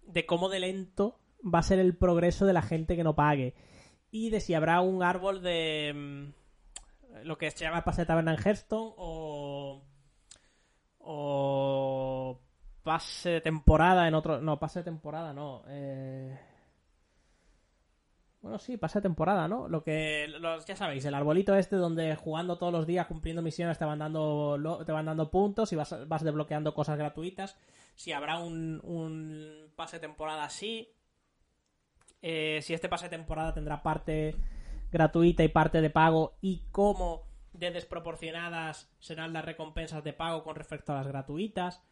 [0.03, 3.55] de cómo de lento va a ser el progreso de la gente que no pague.
[4.11, 6.33] Y de si habrá un árbol de em,
[7.23, 9.85] lo que se llama pase de taberna en Hearthstone o,
[11.05, 12.41] o
[12.83, 14.41] pase de temporada en otro.
[14.41, 15.63] No, pase de temporada no.
[15.69, 16.39] Eh...
[18.45, 19.69] Bueno, sí, pase de temporada, ¿no?
[19.69, 20.29] Lo que.
[20.67, 24.59] Ya sabéis, el arbolito este donde jugando todos los días, cumpliendo misiones, te van dando,
[24.85, 27.57] te van dando puntos y vas, vas desbloqueando cosas gratuitas.
[27.95, 30.91] Si habrá un, un pase de temporada así.
[32.21, 34.37] Eh, si este pase de temporada tendrá parte
[34.93, 36.37] gratuita y parte de pago.
[36.43, 37.23] Y cómo
[37.55, 41.83] de desproporcionadas serán las recompensas de pago con respecto a las gratuitas.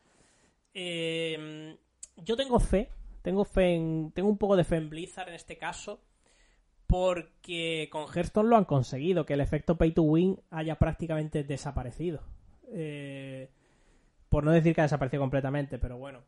[0.74, 1.76] Eh,
[2.16, 2.90] yo tengo fe,
[3.22, 6.02] tengo fe en, tengo un poco de fe en Blizzard en este caso,
[6.86, 12.22] porque con Hearthstone lo han conseguido, que el efecto pay to win haya prácticamente desaparecido.
[12.68, 13.48] Eh,
[14.28, 16.22] por no decir que ha desaparecido completamente, pero bueno.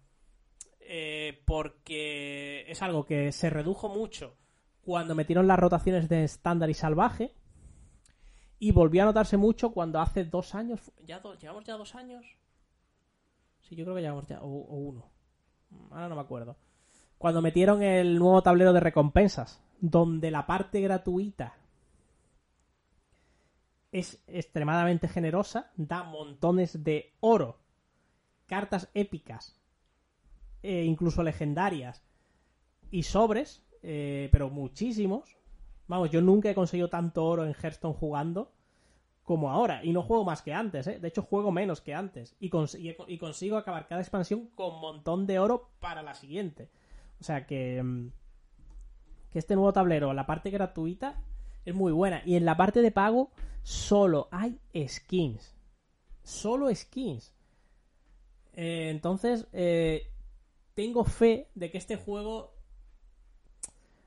[0.81, 4.37] Eh, porque es algo que se redujo mucho
[4.83, 7.33] cuando metieron las rotaciones de estándar y salvaje.
[8.64, 10.81] Y volvió a notarse mucho cuando hace dos años.
[11.07, 12.24] ¿Ya ¿Llevamos ya dos años?
[13.61, 14.40] Sí, yo creo que llevamos ya.
[14.40, 15.05] O, uno.
[15.90, 16.57] Ahora no me acuerdo.
[17.18, 21.59] Cuando metieron el nuevo tablero de recompensas, donde la parte gratuita
[23.92, 27.59] es extremadamente generosa, da montones de oro,
[28.46, 29.61] cartas épicas,
[30.62, 32.03] e incluso legendarias,
[32.90, 35.37] y sobres, eh, pero muchísimos.
[35.87, 38.54] Vamos, yo nunca he conseguido tanto oro en Hearthstone jugando
[39.25, 39.85] como ahora.
[39.85, 40.99] Y no juego más que antes, ¿eh?
[41.01, 42.37] De hecho, juego menos que antes.
[42.39, 46.71] Y, consigo acabar cada expansión con un montón de oro para la siguiente.
[47.21, 47.83] O sea que...
[47.83, 48.11] Mm,
[49.33, 51.21] que este nuevo tablero, la parte gratuita,
[51.65, 52.23] es muy buena.
[52.25, 53.33] Y en la parte de pago,
[53.65, 55.57] solo hay skins.
[56.23, 57.35] Solo skins.
[58.53, 60.07] Eh, entonces, eh,
[60.75, 62.55] tengo fe de que este juego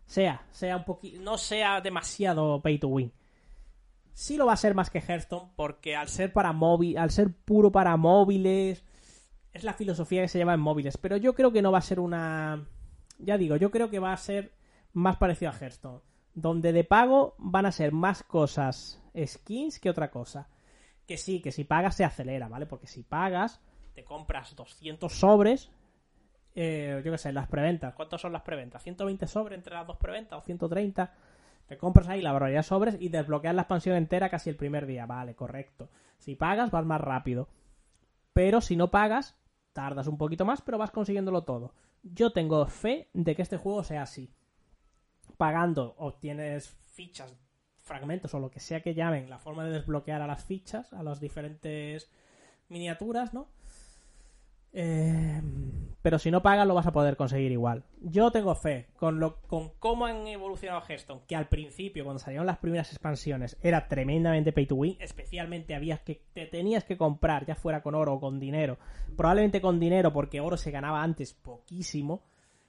[0.06, 3.12] sea, sea un poquito, no sea demasiado pay to win
[4.18, 7.32] sí lo va a ser más que Hearthstone, porque al ser para móvil, al ser
[7.32, 8.84] puro para móviles,
[9.54, 10.98] es la filosofía que se lleva en móviles.
[10.98, 12.68] Pero yo creo que no va a ser una.
[13.20, 14.54] Ya digo, yo creo que va a ser
[14.92, 16.02] más parecido a Hearthstone.
[16.34, 20.50] Donde de pago van a ser más cosas skins que otra cosa.
[21.06, 22.66] Que sí, que si pagas se acelera, ¿vale?
[22.66, 23.62] Porque si pagas,
[23.94, 25.70] te compras 200 sobres.
[26.56, 27.94] Eh, yo qué sé, las preventas.
[27.94, 28.84] ¿Cuántos son las preventas?
[28.84, 31.14] ¿120 sobres entre las dos preventas o 130?
[31.68, 35.06] Te compras ahí la barbaridad sobres y desbloqueas la expansión entera casi el primer día.
[35.06, 35.90] Vale, correcto.
[36.18, 37.50] Si pagas, vas más rápido.
[38.34, 39.38] Pero si no pagas,
[39.74, 41.74] tardas un poquito más, pero vas consiguiéndolo todo.
[42.04, 44.34] Yo tengo fe de que este juego sea así.
[45.38, 47.36] Pagando obtienes fichas,
[47.78, 51.04] fragmentos o lo que sea que llamen la forma de desbloquear a las fichas, a
[51.04, 52.10] las diferentes
[52.70, 53.50] miniaturas, ¿no?
[54.74, 55.42] Eh,
[56.02, 57.84] pero si no pagas lo vas a poder conseguir igual.
[58.00, 62.46] Yo tengo fe con, lo, con cómo han evolucionado Hearthstone, que al principio, cuando salieron
[62.46, 67.46] las primeras expansiones, era tremendamente pay to win, especialmente habías que te tenías que comprar,
[67.46, 68.78] ya fuera con oro o con dinero,
[69.18, 72.24] probablemente con dinero porque oro se ganaba antes poquísimo,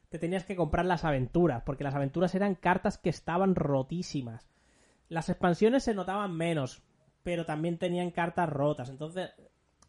[0.08, 4.48] te tenías que comprar las aventuras, porque las aventuras eran cartas que estaban rotísimas.
[5.08, 6.82] Las expansiones se notaban menos,
[7.22, 9.30] pero también tenían cartas rotas, entonces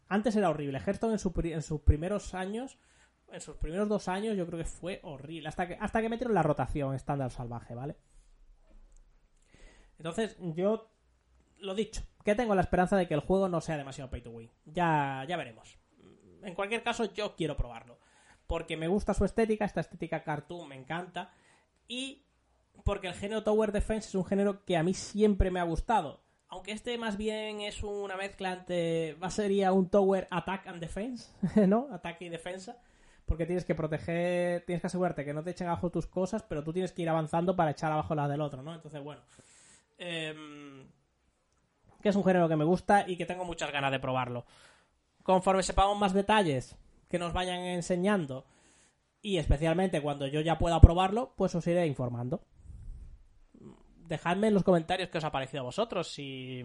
[0.10, 0.80] antes era horrible.
[0.80, 2.78] Hearthstone en, en, sus primeros años,
[3.32, 5.48] en sus primeros dos años, yo creo que fue horrible.
[5.48, 7.96] Hasta que, hasta que metieron la rotación estándar salvaje, ¿vale?
[9.98, 10.90] Entonces, yo
[11.60, 14.32] lo dicho, que tengo la esperanza de que el juego no sea demasiado pay to
[14.32, 14.50] win.
[14.66, 15.78] Ya, ya veremos.
[16.42, 18.00] en cualquier caso, yo quiero probarlo.
[18.48, 21.32] Porque me gusta su estética, esta estética cartoon me encanta.
[21.88, 22.26] Y
[22.84, 26.24] porque el género Tower Defense es un género que a mí siempre me ha gustado.
[26.50, 29.14] Aunque este más bien es una mezcla entre.
[29.16, 31.32] Va sería un Tower Attack and Defense,
[31.68, 31.88] ¿no?
[31.92, 32.82] Ataque y defensa.
[33.26, 34.66] Porque tienes que proteger.
[34.66, 37.10] Tienes que asegurarte que no te echen abajo tus cosas, pero tú tienes que ir
[37.10, 38.74] avanzando para echar abajo la del otro, ¿no?
[38.74, 39.22] Entonces, bueno.
[40.00, 40.88] Em,
[42.02, 44.46] que es un género que me gusta y que tengo muchas ganas de probarlo.
[45.22, 46.76] Conforme sepamos más detalles
[47.10, 48.46] que nos vayan enseñando
[49.22, 52.42] y especialmente cuando yo ya pueda probarlo, pues os iré informando
[54.10, 56.64] dejadme en los comentarios qué os ha parecido a vosotros, si,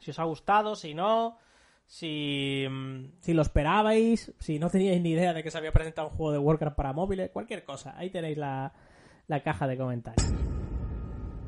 [0.00, 1.38] si os ha gustado, si no,
[1.86, 2.66] si,
[3.20, 6.32] si lo esperabais, si no teníais ni idea de que se había presentado un juego
[6.32, 7.96] de Warcraft para móviles, cualquier cosa.
[7.96, 8.72] Ahí tenéis la,
[9.28, 10.30] la caja de comentarios.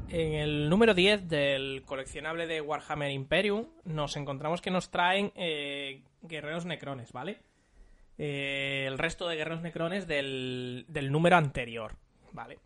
[0.09, 6.03] En el número 10 del coleccionable de Warhammer Imperium nos encontramos que nos traen eh,
[6.21, 7.41] guerreros necrones, ¿vale?
[8.19, 11.97] Eh, el resto de guerreros necrones del, del número anterior,
[12.33, 12.59] ¿vale?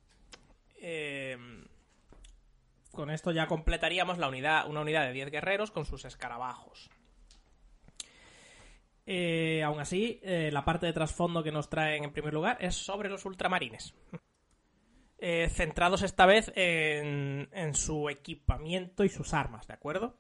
[0.80, 1.38] Eh,
[2.96, 6.90] con esto ya completaríamos la unidad, una unidad de 10 guerreros con sus escarabajos.
[9.06, 12.74] Eh, aún así, eh, la parte de trasfondo que nos traen en primer lugar es
[12.74, 13.94] sobre los ultramarines.
[15.18, 20.18] Eh, centrados esta vez en, en, su equipamiento y sus armas, ¿de acuerdo?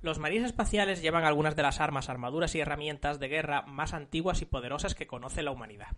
[0.00, 4.40] Los marines espaciales llevan algunas de las armas, armaduras y herramientas de guerra más antiguas
[4.40, 5.88] y poderosas que conoce la humanidad.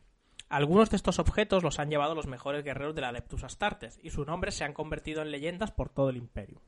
[0.48, 4.10] Algunos de estos objetos los han llevado los mejores guerreros de la Adeptus Astartes, y
[4.10, 6.60] sus nombres se han convertido en leyendas por todo el imperio.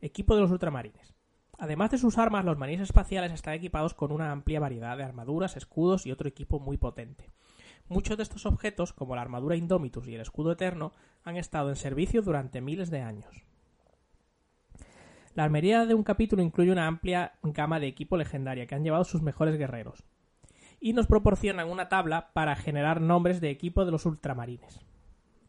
[0.00, 1.14] Equipo de los ultramarines.
[1.58, 5.56] Además de sus armas, los marines espaciales están equipados con una amplia variedad de armaduras,
[5.56, 7.30] escudos y otro equipo muy potente.
[7.88, 10.92] Muchos de estos objetos, como la armadura Indomitus y el escudo eterno,
[11.24, 13.44] han estado en servicio durante miles de años.
[15.34, 19.04] La armería de un capítulo incluye una amplia gama de equipo legendaria que han llevado
[19.04, 20.04] sus mejores guerreros,
[20.80, 24.80] y nos proporcionan una tabla para generar nombres de equipo de los ultramarines.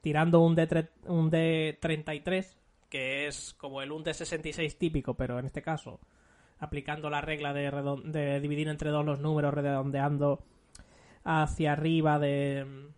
[0.01, 2.57] Tirando un, D un D33,
[2.89, 5.99] que es como el un D66 típico, pero en este caso
[6.59, 7.71] aplicando la regla de,
[8.05, 10.43] de dividir entre dos los números, redondeando
[11.23, 12.89] hacia arriba de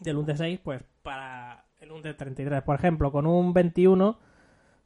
[0.00, 4.18] del un D6, pues para el un D33, por ejemplo, con un 21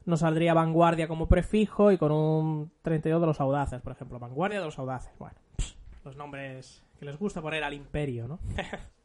[0.05, 4.61] nos saldría vanguardia como prefijo y con un 32 de los audaces, por ejemplo, vanguardia
[4.61, 5.13] de los audaces.
[5.19, 5.37] Bueno,
[6.07, 8.41] los nombres que les gusta poner al imperio, ¿no?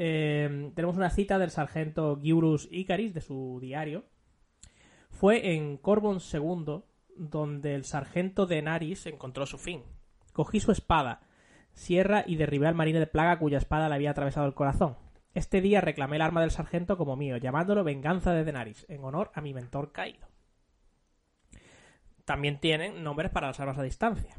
[0.00, 4.04] Eh, tenemos una cita del sargento Giurus Icaris de su diario.
[5.10, 6.84] Fue en Corbon II
[7.16, 9.82] donde el sargento de Naris encontró su fin.
[10.32, 11.22] Cogí su espada,
[11.72, 14.96] sierra y derribé al marine de plaga cuya espada le había atravesado el corazón.
[15.34, 19.32] Este día reclamé el arma del sargento como mío, llamándolo Venganza de Denaris, en honor
[19.34, 20.28] a mi mentor caído.
[22.24, 24.36] También tienen nombres para las armas a distancia.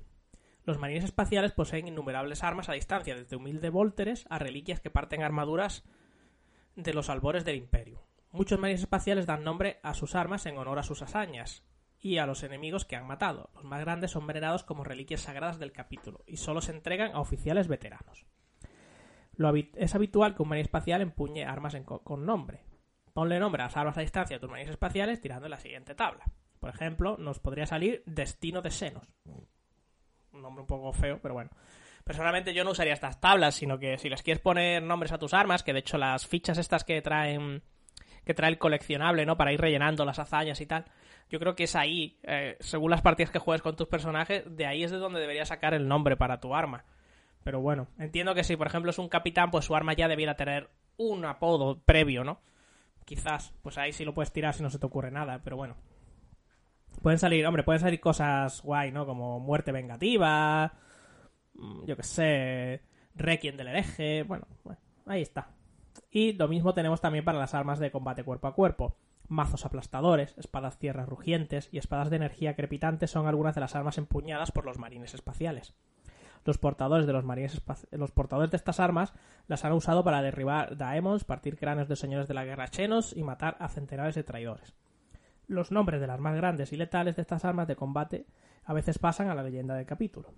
[0.70, 5.24] Los marines espaciales poseen innumerables armas a distancia, desde humildes volteres a reliquias que parten
[5.24, 5.84] armaduras
[6.76, 8.04] de los albores del imperio.
[8.30, 11.64] Muchos marines espaciales dan nombre a sus armas en honor a sus hazañas
[11.98, 13.50] y a los enemigos que han matado.
[13.56, 17.20] Los más grandes son venerados como reliquias sagradas del capítulo y solo se entregan a
[17.20, 18.28] oficiales veteranos.
[19.34, 22.64] Lo es habitual que un marine espacial empuñe armas con nombre.
[23.14, 25.96] Ponle nombre a las armas a distancia de tus marines espaciales tirando en la siguiente
[25.96, 26.26] tabla.
[26.60, 29.08] Por ejemplo, nos podría salir Destino de Senos
[30.34, 31.50] un nombre un poco feo, pero bueno.
[32.04, 35.34] Personalmente yo no usaría estas tablas, sino que si les quieres poner nombres a tus
[35.34, 37.62] armas, que de hecho las fichas estas que traen
[38.26, 39.38] que trae el coleccionable, ¿no?
[39.38, 40.86] Para ir rellenando las hazañas y tal.
[41.30, 44.66] Yo creo que es ahí, eh, según las partidas que juegues con tus personajes, de
[44.66, 46.86] ahí es de donde deberías sacar el nombre para tu arma.
[47.44, 50.36] Pero bueno, entiendo que si por ejemplo es un capitán, pues su arma ya debiera
[50.36, 52.42] tener un apodo previo, ¿no?
[53.06, 55.76] Quizás, pues ahí sí lo puedes tirar si no se te ocurre nada, pero bueno,
[57.02, 59.06] Pueden salir, hombre, pueden salir cosas guay, ¿no?
[59.06, 60.74] Como muerte vengativa,
[61.54, 62.82] mm, yo qué sé,
[63.16, 65.50] Requiem del hereje, bueno, bueno, ahí está.
[66.12, 68.98] Y lo mismo tenemos también para las armas de combate cuerpo a cuerpo.
[69.28, 73.98] Mazos aplastadores, espadas tierras rugientes y espadas de energía crepitante son algunas de las armas
[73.98, 75.74] empuñadas por los marines espaciales.
[76.46, 79.14] Los portadores de los marines los portadores de estas armas
[79.48, 83.24] las han usado para derribar daemons, partir cráneos de señores de la guerra chenos y
[83.24, 84.74] matar a centenares de traidores
[85.50, 88.28] los nombres de las más grandes y letales de estas armas de combate
[88.64, 90.32] a veces pasan a la leyenda del capítulo.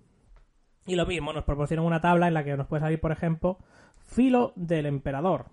[0.86, 3.58] Y lo mismo, nos proporcionan una tabla en la que nos puede salir, por ejemplo,
[3.98, 5.50] filo del emperador,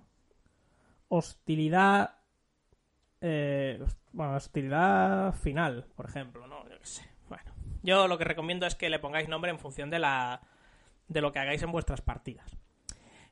[1.08, 2.16] hostilidad,
[3.22, 6.68] eh, bueno, hostilidad final, por ejemplo, ¿no?
[6.68, 7.04] Yo sé.
[7.28, 7.52] Bueno,
[7.84, 10.42] yo lo que recomiendo es que le pongáis nombre en función de la
[11.08, 12.59] de lo que hagáis en vuestras partidas.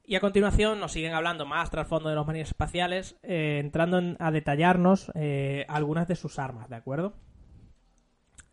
[0.07, 4.31] Y a continuación nos siguen hablando más trasfondo de los marines espaciales, eh, entrando a
[4.31, 7.13] detallarnos eh, algunas de sus armas, ¿de acuerdo?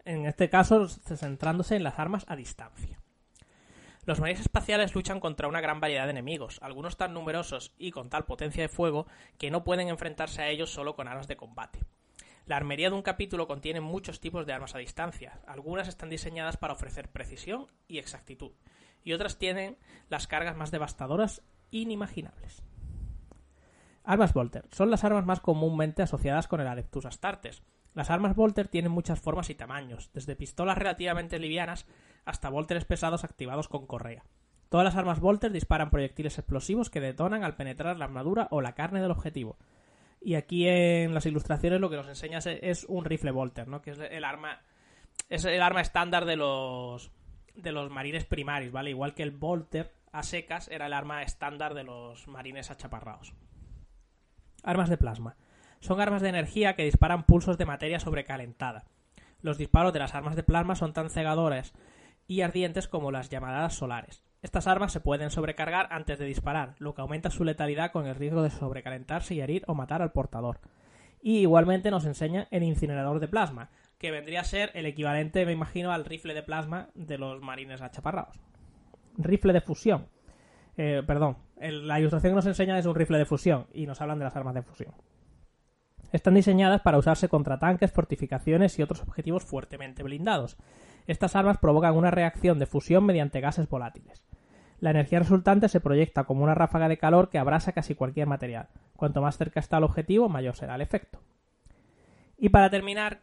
[0.05, 3.01] en este caso centrándose en las armas a distancia.
[4.05, 8.11] Los marines espaciales luchan contra una gran variedad de enemigos, algunos tan numerosos y con
[8.11, 9.07] tal potencia de fuego
[9.39, 11.81] que no pueden enfrentarse a ellos solo con armas de combate.
[12.45, 15.41] La armería de un capítulo contiene muchos tipos de armas a distancia.
[15.47, 18.53] Algunas están diseñadas para ofrecer precisión y exactitud,
[19.05, 19.77] y otras tienen
[20.09, 22.63] las cargas más devastadoras inimaginables.
[24.03, 27.63] Armas Volter son las armas más comúnmente asociadas con el Adeptus Astartes.
[27.95, 31.87] Las armas Volter tienen muchas formas y tamaños, desde pistolas relativamente livianas
[32.25, 34.25] hasta volteres pesados activados con correa.
[34.69, 38.75] Todas las armas Volter disparan proyectiles explosivos que detonan al penetrar la armadura o la
[38.75, 39.57] carne del objetivo.
[40.21, 43.83] Y aquí en las ilustraciones lo que nos enseña es un rifle Volter, ¿no?
[43.83, 44.61] Que es el arma
[45.29, 47.11] es el arma estándar de los
[47.55, 48.91] de los marines primarios, ¿vale?
[48.91, 53.35] Igual que el Volter a secas era el arma estándar de los marines achaparrados.
[54.63, 55.37] Armas de plasma.
[55.81, 58.85] Son armas de energía que disparan pulsos de materia sobrecalentada.
[59.43, 61.75] Los disparos de las armas de plasma son tan cegadores
[62.27, 64.23] y ardientes como las llamadas solares.
[64.41, 68.15] Estas armas se pueden sobrecargar antes de disparar, lo que aumenta su letalidad con el
[68.15, 70.61] riesgo de sobrecalentarse y herir o matar al portador.
[71.21, 75.53] Y igualmente nos enseña el incinerador de plasma, que vendría a ser el equivalente, me
[75.53, 78.41] imagino, al rifle de plasma de los marines achaparrados.
[79.17, 80.09] Rifle de fusión.
[80.77, 84.19] Eh, perdón, la ilustración que nos enseña es un rifle de fusión y nos hablan
[84.19, 84.95] de las armas de fusión.
[86.13, 90.57] Están diseñadas para usarse contra tanques, fortificaciones y otros objetivos fuertemente blindados.
[91.07, 94.25] Estas armas provocan una reacción de fusión mediante gases volátiles.
[94.81, 98.69] La energía resultante se proyecta como una ráfaga de calor que abrasa casi cualquier material.
[98.97, 101.21] Cuanto más cerca está el objetivo, mayor será el efecto.
[102.39, 103.23] Y para terminar...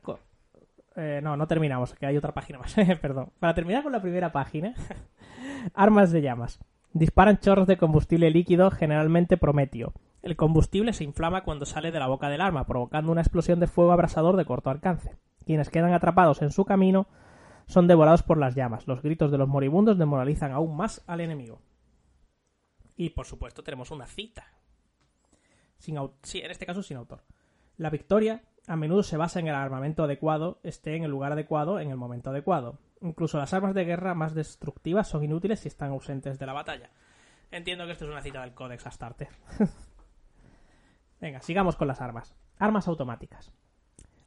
[0.95, 2.75] Eh, no, no terminamos, que hay otra página más.
[3.01, 3.31] Perdón.
[3.39, 4.73] Para terminar con la primera página,
[5.73, 6.59] armas de llamas.
[6.93, 9.93] Disparan chorros de combustible líquido, generalmente prometio.
[10.21, 13.67] El combustible se inflama cuando sale de la boca del arma, provocando una explosión de
[13.67, 15.15] fuego abrasador de corto alcance.
[15.45, 17.07] Quienes quedan atrapados en su camino
[17.65, 18.87] son devorados por las llamas.
[18.87, 21.61] Los gritos de los moribundos demoralizan aún más al enemigo.
[22.97, 24.45] Y por supuesto tenemos una cita.
[25.77, 27.23] Sin en este caso sin autor.
[27.77, 31.79] La victoria a menudo se basa en el armamento adecuado, esté en el lugar adecuado
[31.79, 32.77] en el momento adecuado.
[33.01, 36.91] Incluso las armas de guerra más destructivas son inútiles si están ausentes de la batalla.
[37.49, 39.29] Entiendo que esto es una cita del Codex Astarte.
[41.19, 42.35] Venga, sigamos con las armas.
[42.59, 43.51] Armas automáticas.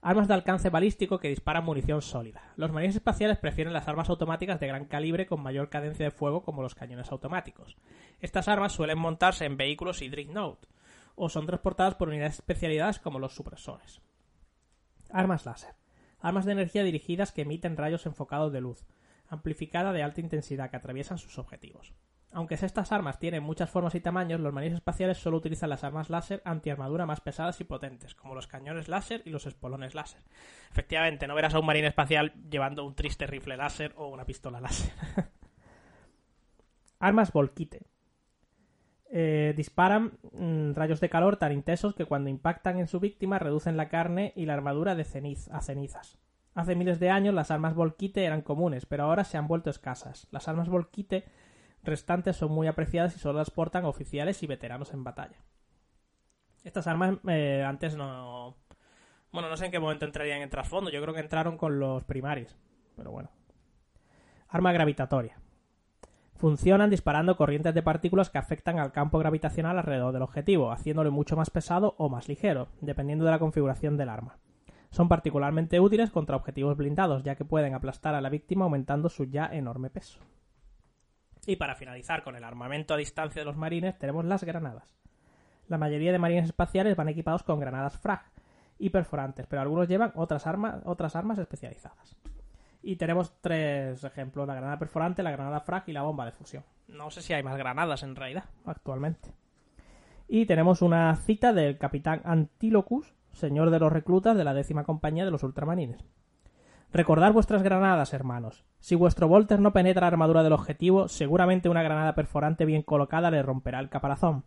[0.02, 2.52] Armas de alcance balístico que disparan munición sólida.
[2.56, 6.42] Los marines espaciales prefieren las armas automáticas de gran calibre con mayor cadencia de fuego
[6.42, 7.76] como los cañones automáticos.
[8.20, 10.66] Estas armas suelen montarse en vehículos y Dreadnought
[11.14, 14.02] o son transportadas por unidades especializadas como los supresores.
[15.14, 15.76] Armas láser.
[16.18, 18.84] Armas de energía dirigidas que emiten rayos enfocados de luz,
[19.28, 21.94] amplificada de alta intensidad que atraviesan sus objetivos.
[22.32, 26.10] Aunque estas armas tienen muchas formas y tamaños, los marines espaciales solo utilizan las armas
[26.10, 30.24] láser antiarmadura más pesadas y potentes, como los cañones láser y los espolones láser.
[30.72, 34.60] Efectivamente, no verás a un marine espacial llevando un triste rifle láser o una pistola
[34.60, 34.92] láser.
[36.98, 37.86] armas volquite.
[39.16, 43.76] Eh, disparan mm, rayos de calor tan intensos que cuando impactan en su víctima reducen
[43.76, 45.02] la carne y la armadura de
[45.52, 46.18] a cenizas.
[46.52, 50.26] Hace miles de años las armas volquite eran comunes, pero ahora se han vuelto escasas.
[50.32, 51.26] Las armas volquite
[51.84, 55.36] restantes son muy apreciadas y solo las portan oficiales y veteranos en batalla.
[56.64, 58.56] Estas armas eh, antes no...
[59.30, 60.90] Bueno, no sé en qué momento entrarían en trasfondo.
[60.90, 62.56] Yo creo que entraron con los primarios.
[62.96, 63.30] Pero bueno.
[64.48, 65.38] Arma gravitatoria.
[66.44, 71.36] Funcionan disparando corrientes de partículas que afectan al campo gravitacional alrededor del objetivo, haciéndolo mucho
[71.36, 74.36] más pesado o más ligero, dependiendo de la configuración del arma.
[74.90, 79.24] Son particularmente útiles contra objetivos blindados, ya que pueden aplastar a la víctima aumentando su
[79.24, 80.20] ya enorme peso.
[81.46, 84.98] Y para finalizar con el armamento a distancia de los marines, tenemos las granadas.
[85.66, 88.20] La mayoría de marines espaciales van equipados con granadas frag
[88.78, 90.46] y perforantes, pero algunos llevan otras
[90.84, 92.18] otras armas especializadas.
[92.86, 96.64] Y tenemos tres ejemplos, la granada perforante, la granada frag y la bomba de fusión.
[96.86, 99.32] No sé si hay más granadas en realidad actualmente.
[100.28, 105.24] Y tenemos una cita del capitán Antilocus, señor de los reclutas de la décima compañía
[105.24, 106.04] de los ultramarines.
[106.92, 108.64] Recordad vuestras granadas, hermanos.
[108.80, 113.30] Si vuestro Volter no penetra la armadura del objetivo, seguramente una granada perforante bien colocada
[113.30, 114.44] le romperá el caparazón.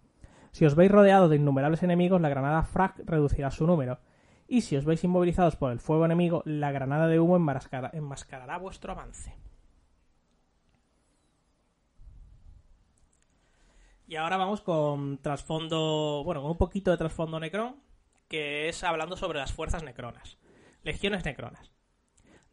[0.52, 3.98] Si os veis rodeados de innumerables enemigos, la granada frag reducirá su número.
[4.48, 8.94] Y si os veis inmovilizados por el fuego enemigo, la granada de humo enmascarará vuestro
[8.94, 9.36] avance.
[14.08, 17.76] Y ahora vamos con trasfondo, bueno, con un poquito de trasfondo Necron,
[18.30, 20.38] que es hablando sobre las fuerzas necronas.
[20.84, 21.74] Legiones necronas.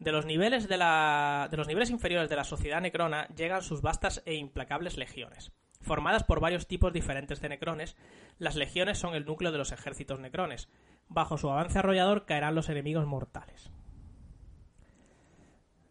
[0.01, 1.47] De los, niveles de, la...
[1.51, 5.53] de los niveles inferiores de la sociedad necrona llegan sus vastas e implacables legiones.
[5.81, 7.97] Formadas por varios tipos diferentes de necrones,
[8.39, 10.69] las legiones son el núcleo de los ejércitos necrones.
[11.09, 13.71] Bajo su avance arrollador caerán los enemigos mortales.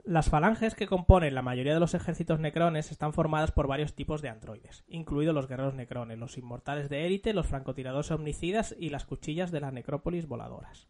[0.06, 4.22] Las falanges que componen la mayoría de los ejércitos necrones están formadas por varios tipos
[4.22, 9.06] de androides, incluidos los guerreros necrones, los inmortales de élite, los francotiradores omnicidas y las
[9.06, 10.90] cuchillas de las necrópolis voladoras.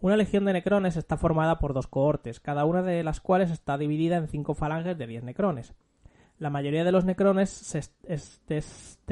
[0.00, 3.78] Una legión de necrones está formada por dos cohortes, cada una de las cuales está
[3.78, 5.74] dividida en cinco falanges de diez necrones.
[6.38, 7.72] La mayoría de los necrones
[8.48, 8.62] de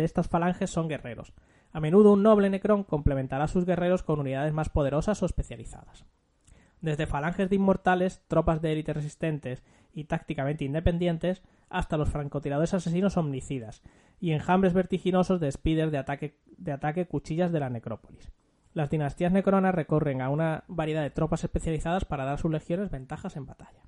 [0.05, 1.33] estas falanges son guerreros.
[1.75, 6.07] A menudo un noble necrón complementará a sus guerreros con unidades más poderosas o especializadas
[6.85, 9.63] desde falanges de inmortales, tropas de élite resistentes
[9.95, 13.83] y tácticamente independientes, hasta los francotiradores asesinos omnicidas,
[14.21, 18.31] y enjambres vertiginosos de speeders de ataque, de ataque cuchillas de la necrópolis.
[18.75, 22.91] Las dinastías necronas recorren a una variedad de tropas especializadas para dar a sus legiones
[22.91, 23.83] ventajas en batalla.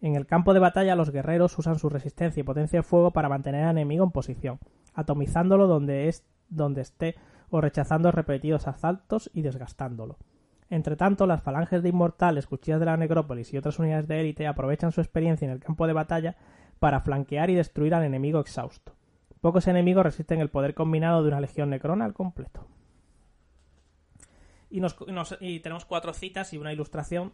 [0.00, 3.28] En el campo de batalla los guerreros usan su resistencia y potencia de fuego para
[3.28, 4.58] mantener al enemigo en posición,
[4.94, 7.16] atomizándolo donde, es, donde esté
[7.50, 10.18] o rechazando repetidos asaltos y desgastándolo.
[10.70, 14.46] Entre tanto, las falanges de inmortales, cuchillas de la necrópolis y otras unidades de élite
[14.46, 16.36] aprovechan su experiencia en el campo de batalla
[16.78, 18.92] para flanquear y destruir al enemigo exhausto.
[19.40, 22.66] Pocos enemigos resisten el poder combinado de una legión necrona al completo.
[24.70, 24.82] Y,
[25.40, 27.32] y tenemos cuatro citas y una ilustración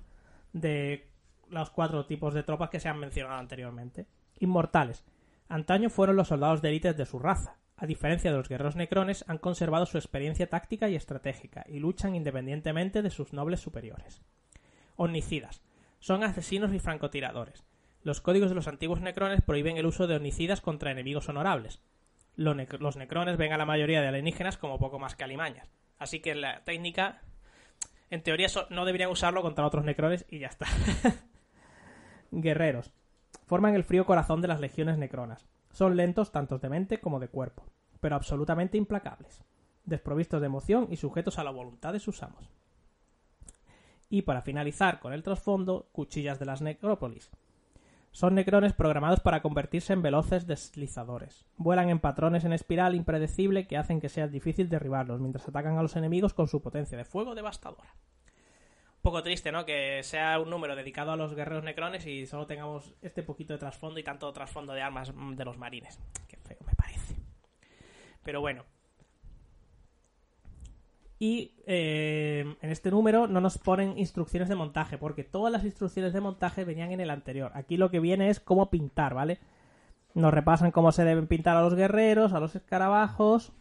[0.53, 1.09] de
[1.49, 4.07] los cuatro tipos de tropas que se han mencionado anteriormente.
[4.41, 5.05] Inmortales.
[5.51, 9.25] Antaño fueron los soldados de élite de su raza, a diferencia de los guerreros necrones,
[9.27, 14.23] han conservado su experiencia táctica y estratégica y luchan independientemente de sus nobles superiores.
[14.95, 15.63] Omnicidas.
[15.99, 17.65] Son asesinos y francotiradores.
[18.05, 21.83] Los códigos de los antiguos necrones prohíben el uso de omnicidas contra enemigos honorables.
[22.37, 25.69] Los, necrones ven a la mayoría de alienígenas como poco más que alimañas.
[25.99, 27.23] Así que la técnica,
[28.09, 30.67] en teoría, no deberían usarlo contra otros necrones y ya está.
[32.31, 32.93] Guerreros.
[33.51, 35.49] Forman el frío corazón de las legiones necronas.
[35.73, 37.65] Son lentos tanto de mente como de cuerpo,
[37.99, 39.43] pero absolutamente implacables,
[39.85, 42.49] desprovistos de emoción y sujetos a la voluntad de sus amos.
[44.09, 47.29] Y para finalizar con el trasfondo, cuchillas de las necrópolis.
[48.13, 51.45] Son necrones programados para convertirse en veloces deslizadores.
[51.57, 55.83] Vuelan en patrones en espiral impredecible que hacen que sea difícil derribarlos mientras atacan a
[55.83, 57.97] los enemigos con su potencia de fuego devastadora
[59.03, 59.65] poco triste, ¿no?
[59.65, 63.59] Que sea un número dedicado a los guerreros necrones y solo tengamos este poquito de
[63.59, 65.99] trasfondo y tanto trasfondo de armas de los marines.
[66.29, 67.17] Qué feo me parece.
[68.23, 68.65] Pero bueno.
[71.19, 76.15] Y eh, en este número no nos ponen instrucciones de montaje, porque todas las instrucciones
[76.15, 77.53] de montaje venían en el anterior.
[77.55, 79.39] Aquí lo que viene es cómo pintar, ¿vale?
[80.15, 83.53] Nos repasan cómo se deben pintar a los guerreros, a los escarabajos,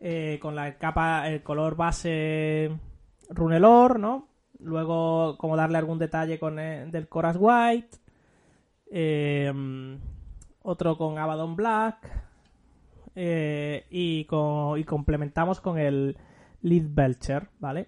[0.00, 2.78] eh, con la capa, el color base
[3.28, 4.28] Runelor, ¿no?
[4.58, 7.98] Luego, como darle algún detalle con el, del Coras White.
[8.90, 9.98] Em,
[10.62, 12.10] otro con Abaddon Black.
[13.16, 16.16] Eh, y, con, y complementamos con el
[16.62, 17.86] Lead Belcher, ¿vale?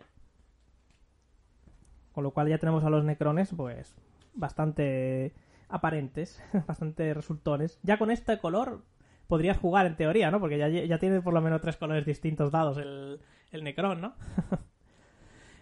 [2.13, 3.97] Con lo cual ya tenemos a los Necrones, pues,
[4.35, 5.35] bastante
[5.69, 7.79] aparentes, bastante resultones.
[7.83, 8.83] Ya con este color
[9.27, 10.41] podrías jugar en teoría, ¿no?
[10.41, 13.21] Porque ya, ya tiene por lo menos tres colores distintos dados el,
[13.51, 14.15] el Necron, ¿no?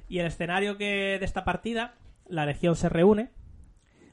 [0.09, 1.95] Y el escenario que de esta partida,
[2.27, 3.31] la Legión se reúne.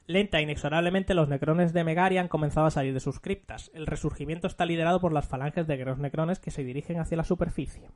[0.07, 3.71] Lenta e inexorablemente los necrones de Megaria han comenzado a salir de sus criptas.
[3.73, 7.23] El resurgimiento está liderado por las falanges de guerreros necrones que se dirigen hacia la
[7.23, 7.89] superficie.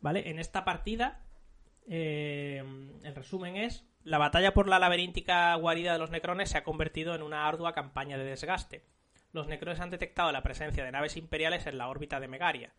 [0.00, 0.30] ¿Vale?
[0.30, 1.22] En esta partida,
[1.88, 2.62] eh,
[3.02, 7.14] el resumen es, la batalla por la laberíntica guarida de los necrones se ha convertido
[7.14, 8.84] en una ardua campaña de desgaste.
[9.32, 12.72] Los necrones han detectado la presencia de naves imperiales en la órbita de Megaria.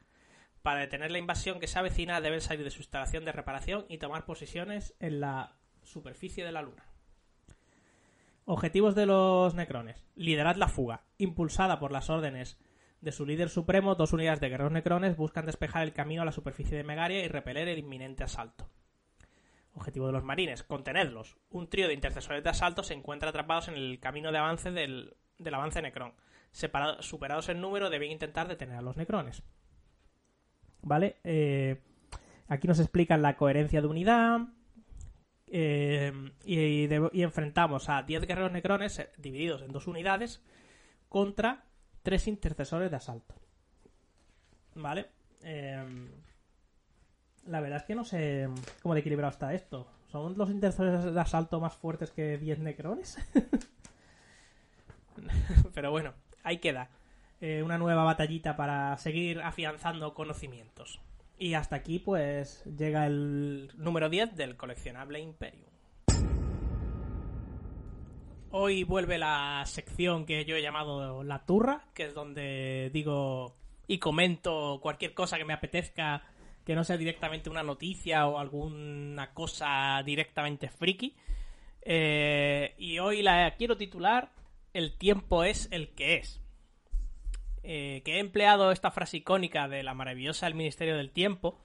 [0.64, 3.97] Para detener la invasión que se avecina deben salir de su instalación de reparación y
[3.97, 6.86] tomar posiciones en la superficie de la Luna.
[8.45, 10.05] Objetivos de los Necrones.
[10.16, 11.03] Liderad la fuga.
[11.18, 12.57] Impulsada por las órdenes
[13.01, 16.32] de su líder supremo, dos unidades de guerreros necrones buscan despejar el camino a la
[16.32, 18.70] superficie de Megaria y repeler el inminente asalto.
[19.74, 21.36] Objetivo de los marines, contenedlos.
[21.49, 25.18] Un trío de intercesores de asalto se encuentra atrapados en el camino de avance del,
[25.51, 26.14] avance Necron.
[26.99, 29.43] superados en número, deben intentar detener a los Necrones.
[30.84, 31.18] ¿Vale?
[31.24, 31.82] Eh,
[32.48, 34.42] aquí nos explican la coherencia de unidad.
[35.48, 36.12] Eh,
[36.46, 36.88] y,
[37.22, 40.42] enfrentamos a 10 guerreros necrones eh, divididos en dos unidades
[41.10, 41.66] contra
[42.02, 43.36] tres intercesores de asalto.
[44.76, 45.08] ¿Vale?
[47.46, 48.48] la verdad es que no sé
[48.82, 49.88] cómo de equilibrado está esto.
[50.08, 53.18] ¿Son los intercesores de asalto más fuertes que 10 necrones?
[55.74, 56.14] Pero bueno,
[56.44, 56.90] ahí queda.
[57.46, 61.02] Eh, una nueva batallita para seguir afianzando conocimientos.
[61.38, 65.68] Y hasta aquí pues llega el número 10 del coleccionable Imperium.
[68.50, 73.54] Hoy vuelve la sección que yo he llamado La Turra, que es donde digo
[73.88, 76.24] y comento cualquier cosa que me apetezca
[76.66, 81.14] que no sea directamente una noticia o alguna cosa directamente friki.
[81.82, 84.32] Eh, y hoy la quiero titular
[84.72, 86.43] El tiempo es el que es.
[87.64, 91.64] Eh, que he empleado esta frase icónica de la maravillosa El Ministerio del Tiempo,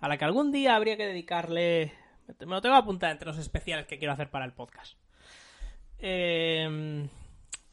[0.00, 1.92] a la que algún día habría que dedicarle...
[2.40, 4.98] Me lo tengo que apuntar entre los especiales que quiero hacer para el podcast.
[5.98, 7.08] Eh,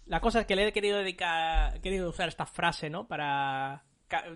[0.05, 3.07] la cosa es que le he querido dedicar, he querido usar esta frase, ¿no?
[3.07, 3.83] Para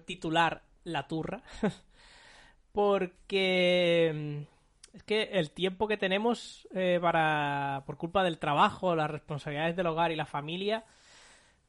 [0.06, 1.44] titular La Turra.
[2.72, 9.12] Porque mm, es que el tiempo que tenemos eh, para por culpa del trabajo, las
[9.12, 10.86] responsabilidades del hogar y la familia,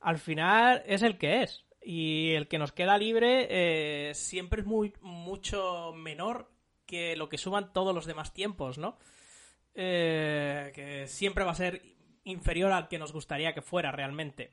[0.01, 1.67] al final es el que es.
[1.83, 6.51] Y el que nos queda libre eh, siempre es muy mucho menor
[6.87, 8.99] que lo que suman todos los demás tiempos, ¿no?
[9.75, 11.83] Eh, que siempre va a ser
[12.25, 14.53] inferior al que nos gustaría que fuera realmente.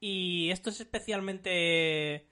[0.00, 2.28] Y esto es especialmente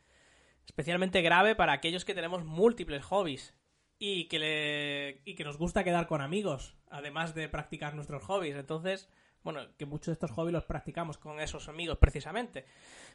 [0.66, 3.54] especialmente grave para aquellos que tenemos múltiples hobbies
[3.98, 8.56] y que le y que nos gusta quedar con amigos, además de practicar nuestros hobbies.
[8.56, 9.08] Entonces,
[9.46, 12.64] bueno, que muchos de estos hobbies los practicamos con esos amigos precisamente.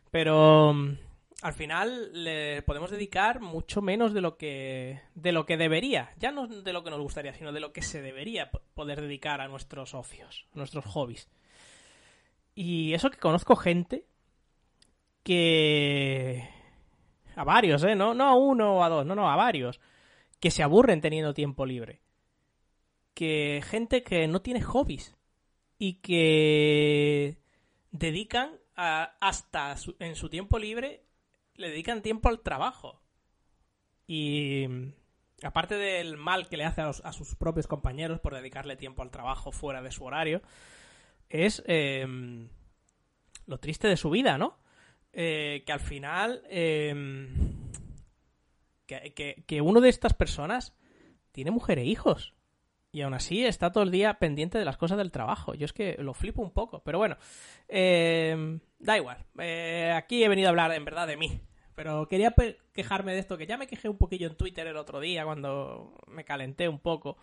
[0.10, 0.98] Pero mm,
[1.42, 6.32] al final le podemos dedicar mucho menos de lo que de lo que debería, ya
[6.32, 9.50] no de lo que nos gustaría, sino de lo que se debería poder dedicar a
[9.50, 11.30] nuestros ofios, a nuestros hobbies.
[12.56, 14.06] Y eso que conozco gente
[15.24, 16.48] que
[17.36, 17.94] a varios, ¿eh?
[17.94, 19.82] No, no a uno o a dos, no, no, a varios.
[20.40, 22.00] Que se aburren teniendo tiempo libre.
[23.14, 25.14] Que gente que no tiene hobbies.
[25.82, 27.40] Y que
[27.90, 31.04] dedican hasta en su tiempo libre,
[31.56, 33.02] le dedican tiempo al trabajo.
[34.06, 34.68] Y
[35.42, 39.52] aparte del mal que le hace a, sus propios compañeros por dedicarle tiempo al trabajo
[39.52, 40.44] fuera de su horario,
[41.30, 42.48] es em,
[43.48, 44.60] lo triste de su vida, ¿no?
[45.14, 47.72] Eh, que al final em,
[48.86, 50.76] que, que, uno de estas personas
[51.32, 52.36] tiene mujer e hijos.
[52.92, 55.54] Y aún así está todo el día pendiente de las cosas del trabajo.
[55.54, 56.84] Yo es que lo flipo un poco.
[56.84, 57.18] Pero bueno,
[57.70, 59.26] em, da igual.
[59.40, 61.42] Eh, aquí he venido a hablar en verdad de mí.
[61.74, 62.36] Pero quería
[62.74, 65.96] quejarme de esto, que ya me quejé un poquillo en Twitter el otro día cuando
[66.08, 67.18] me calenté un poco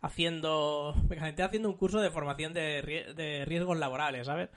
[0.00, 0.94] haciendo...
[1.08, 4.48] Me calenté haciendo un curso de formación de, de riesgos laborales, ¿sabes?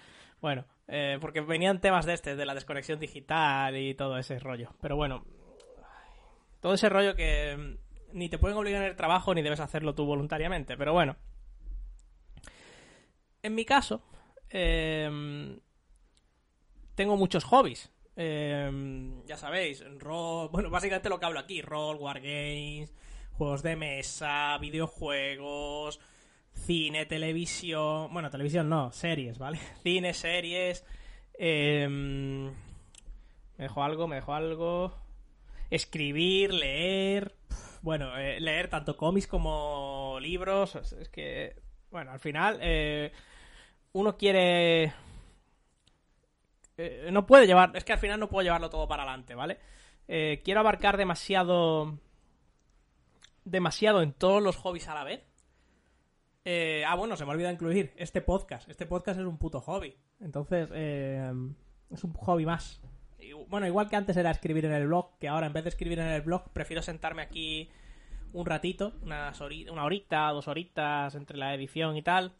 [0.41, 4.69] Bueno, eh, porque venían temas de este, de la desconexión digital y todo ese rollo.
[4.81, 5.25] Pero bueno,
[6.61, 7.77] todo ese rollo que
[8.15, 10.77] ni te pueden obligar en el trabajo ni debes hacerlo tú voluntariamente.
[10.77, 11.17] Pero bueno,
[13.43, 14.01] en mi caso,
[14.49, 15.59] em,
[16.95, 17.91] tengo muchos hobbies.
[18.15, 22.93] Em, ya sabéis, rol, bueno, básicamente lo que hablo aquí, rol, wargames,
[23.33, 25.99] juegos de mesa, videojuegos,
[26.53, 29.59] cine, televisión, bueno, televisión no, series, ¿vale?
[29.83, 30.85] Cine, series,
[31.33, 32.53] em, me
[33.57, 34.95] dejo algo, me dejo algo,
[35.69, 37.35] escribir, leer,
[37.85, 41.55] bueno, eh, leer tanto cómics como libros, es que,
[41.89, 43.13] bueno, al final eh,
[43.93, 44.91] uno quiere...
[46.77, 49.59] Eh, no puede llevar, es que al final no puedo llevarlo todo para adelante, ¿vale?
[50.07, 51.97] quiero abarcar demasiado
[53.43, 55.23] demasiado en todos los hobbies a la vez
[56.47, 58.69] eh, ah, bueno, se me olvidado incluir este podcast.
[58.69, 59.95] Este podcast es un puto hobby.
[60.19, 61.33] Entonces, eh,
[61.89, 62.79] es un hobby más.
[63.49, 65.99] Bueno, igual que antes era escribir en el blog, que ahora en vez de escribir
[65.99, 67.69] en el blog, prefiero sentarme aquí
[68.33, 72.33] un ratito, unas una horita, dos horitas entre la edición y tal.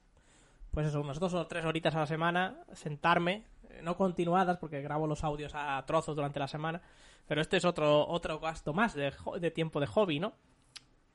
[0.72, 4.82] Pues eso, unas dos o tres horitas a la semana, sentarme, eh, no continuadas porque
[4.82, 6.82] grabo los audios a trozos durante la semana,
[7.28, 10.34] pero este es otro, otro gasto más de, de tiempo de hobby, ¿no?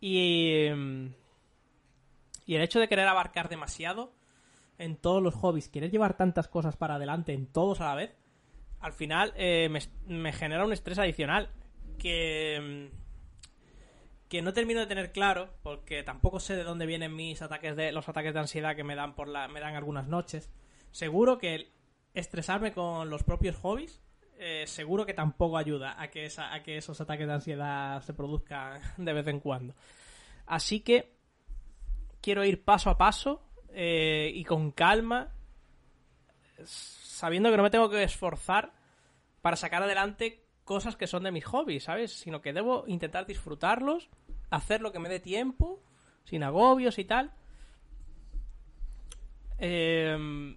[0.00, 1.12] Y em,
[2.50, 4.12] y el hecho de querer abarcar demasiado
[4.76, 8.16] en todos los hobbies, querer llevar tantas cosas para adelante en todos a la vez,
[8.80, 9.68] al final eh,
[10.06, 11.50] me, genera un estrés adicional
[11.98, 12.90] que
[14.28, 17.90] que no termino de tener claro porque tampoco sé de dónde vienen mis ataques de
[17.90, 20.50] los ataques de ansiedad que me dan por la me dan algunas noches.
[20.92, 21.72] Seguro que
[22.14, 24.00] estresarme con los propios hobbies
[24.42, 28.80] eh, seguro que tampoco ayuda a que a que esos ataques de ansiedad se produzcan
[28.96, 29.74] de vez en cuando.
[30.46, 31.12] Así que
[32.22, 35.28] quiero ir paso a paso eh, y con calma,
[37.20, 38.72] sabiendo que no me tengo que esforzar
[39.42, 42.12] para sacar adelante cosas que son de mis hobbies, ¿sabes?
[42.12, 44.08] Sino que debo intentar disfrutarlos,
[44.48, 45.82] hacer lo que me dé tiempo,
[46.24, 47.34] sin agobios y tal.
[49.58, 50.56] Em,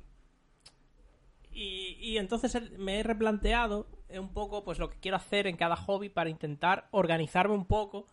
[1.51, 5.75] y, y, entonces me he replanteado un poco pues lo que quiero hacer en cada
[5.75, 8.07] hobby para intentar organizarme un poco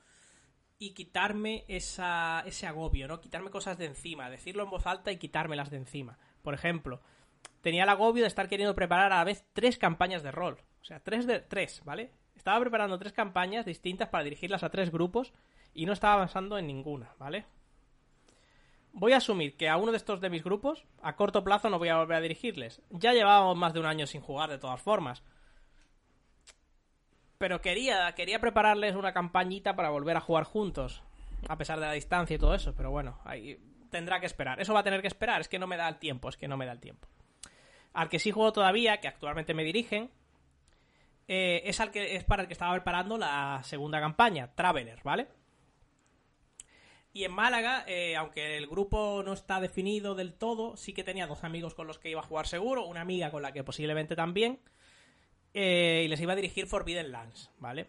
[0.81, 3.21] y quitarme esa, ese agobio, ¿no?
[3.21, 6.19] Quitarme cosas de encima, decirlo en voz alta y quitármelas de encima.
[6.43, 7.01] Por ejemplo,
[7.61, 10.59] tenía el agobio de estar queriendo preparar a la vez tres campañas de rol.
[10.81, 12.11] O sea, tres de tres, ¿vale?
[12.37, 15.33] Estaba preparando tres campañas distintas para dirigirlas a tres grupos
[15.75, 17.45] y no estaba avanzando en ninguna, ¿vale?
[18.93, 21.79] Voy a asumir que a uno de estos de mis grupos, a corto plazo, no
[21.79, 22.83] voy a volver a dirigirles.
[22.91, 25.23] Ya llevábamos más de un año sin jugar, de todas formas.
[27.39, 31.03] Pero quería, quería prepararles una campañita para volver a jugar juntos.
[31.49, 32.75] A pesar de la distancia y todo eso.
[32.75, 33.59] Pero bueno, ahí
[33.91, 34.61] tendrá que esperar.
[34.61, 35.41] Eso va a tener que esperar.
[35.41, 36.29] Es que no me da el tiempo.
[36.29, 37.09] Es que no me da el tiempo.
[37.93, 40.11] Al que sí juego todavía, que actualmente me dirigen,
[41.33, 45.29] eh, es, al que, es para el que estaba preparando la segunda campaña, Traveler, ¿vale?
[47.13, 51.29] Y en Málaga, eh, aunque el grupo no está definido del todo, sí que tenía
[51.29, 54.17] dos amigos con los que iba a jugar seguro, una amiga con la que posiblemente
[54.17, 54.59] también,
[55.55, 57.89] eh, y les iba a dirigir Forbidden Lands, ¿vale?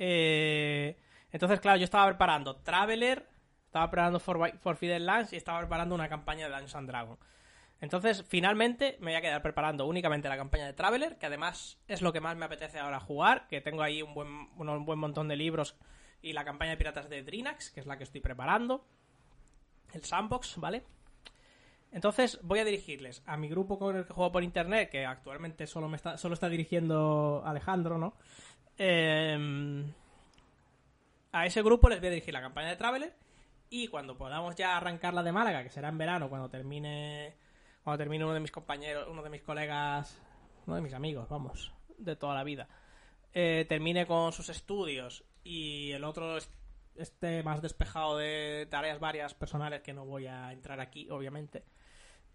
[0.00, 3.26] entonces, claro, yo estaba preparando Traveler,
[3.66, 7.18] estaba preparando Forbidden Lands y estaba preparando una campaña de Dungeons and Dragons.
[7.80, 12.02] Entonces, finalmente, me voy a quedar preparando únicamente la campaña de Traveler, que además es
[12.02, 15.28] lo que más me apetece ahora jugar, que tengo ahí un buen, un buen montón
[15.28, 15.76] de libros
[16.20, 18.84] y la campaña de piratas de Drinax, que es la que estoy preparando.
[19.92, 20.82] El sandbox, ¿vale?
[21.92, 25.66] Entonces voy a dirigirles a mi grupo con el que juego por internet, que actualmente
[25.66, 28.14] solo, me está, solo está dirigiendo Alejandro, ¿no?
[28.76, 29.92] Em,
[31.32, 33.14] a ese grupo les voy a dirigir la campaña de Traveler
[33.70, 37.34] y cuando podamos ya arrancar la de Málaga, que será en verano, cuando termine
[37.88, 40.20] cuando termine uno de mis compañeros, uno de mis colegas,
[40.66, 42.68] uno de mis amigos, vamos, de toda la vida,
[43.32, 46.36] eh, termine con sus estudios y el otro
[46.96, 51.64] esté más despejado de tareas varias personales que no voy a entrar aquí, obviamente,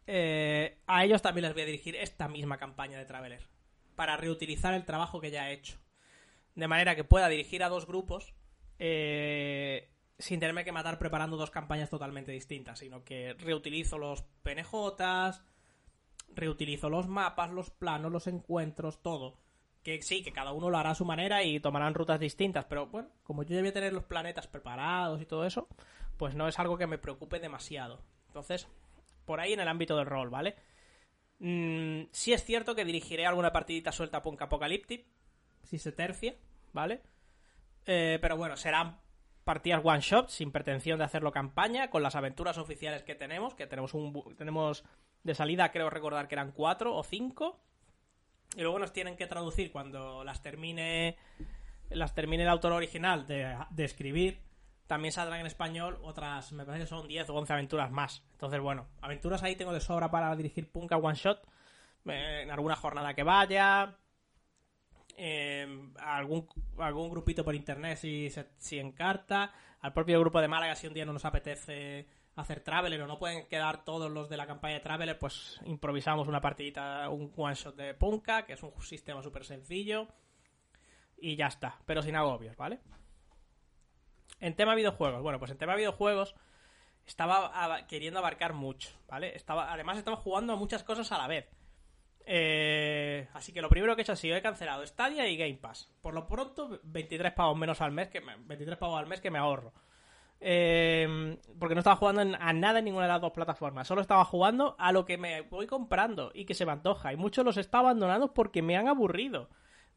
[0.08, 3.48] eh, a ellos también les voy a dirigir esta misma campaña de Traveler
[3.96, 5.78] para reutilizar el trabajo que ya he hecho.
[6.56, 8.34] De manera que pueda dirigir a dos grupos
[8.80, 15.42] eh, sin tenerme que matar preparando dos campañas totalmente distintas, sino que reutilizo los PNJs,
[16.36, 19.40] reutilizo los mapas, los planos, los encuentros, todo.
[19.84, 22.88] Que sí, que cada uno lo hará a su manera y tomarán rutas distintas, pero
[22.88, 25.68] bueno, como yo ya voy a tener los planetas preparados y todo eso,
[26.18, 28.02] pues no es algo que me preocupe demasiado.
[28.28, 28.68] Entonces,
[29.26, 30.56] por ahí en el ámbito del rol, ¿vale?
[31.40, 35.06] Mm, sí es cierto que dirigiré alguna partidita suelta a Punk Apocalyptic,
[35.64, 36.36] si se tercia,
[36.72, 37.02] ¿vale?
[37.86, 39.00] Eh, pero bueno, serán
[39.44, 43.68] partidas one shot sin pretensión de hacerlo campaña con las aventuras oficiales que tenemos que
[43.68, 44.84] tenemos un tenemos
[45.24, 47.60] de salida creo recordar que eran cuatro o cinco.
[48.56, 51.18] Y luego nos tienen que traducir cuando las termine
[51.90, 54.40] las termine el autor original de, escribir
[54.88, 58.24] también saldrán en español otras me parece que son 10 o 11 aventuras más.
[58.34, 61.48] Entonces bueno aventuras ahí tengo de sobra para dirigir Punka one shot
[62.06, 63.98] en alguna jornada que vaya
[65.18, 66.48] eh, algún,
[66.78, 69.52] algún grupito por internet si, si encarta,
[69.82, 73.20] al propio grupo de Málaga si un día no nos apetece hacer Traveler o no
[73.20, 77.56] pueden quedar todos los de la campaña de Traveler, pues improvisamos una partidita, un one
[77.56, 80.08] shot de Punka, que es un sistema súper sencillo
[81.18, 82.80] y ya está, pero sin agobios, ¿vale?
[84.40, 86.36] En tema videojuegos, bueno, pues en tema videojuegos
[87.06, 89.36] estaba queriendo abarcar mucho, ¿vale?
[89.36, 91.48] Estaba, además estaba jugando a muchas cosas a la vez.
[92.26, 95.56] Eh, así que lo primero que he hecho ha sido he cancelado Stadia y Game
[95.56, 95.92] Pass.
[96.02, 99.32] Por lo pronto, 23 pavos menos al mes que me, 23 pavos al mes que
[99.32, 99.74] me ahorro.
[100.46, 103.88] Eh, porque no estaba jugando a nada en ninguna de las dos plataformas.
[103.88, 107.14] Solo estaba jugando a lo que me voy comprando y que se me antoja.
[107.14, 109.50] Y muchos los está abandonando porque me han aburrido.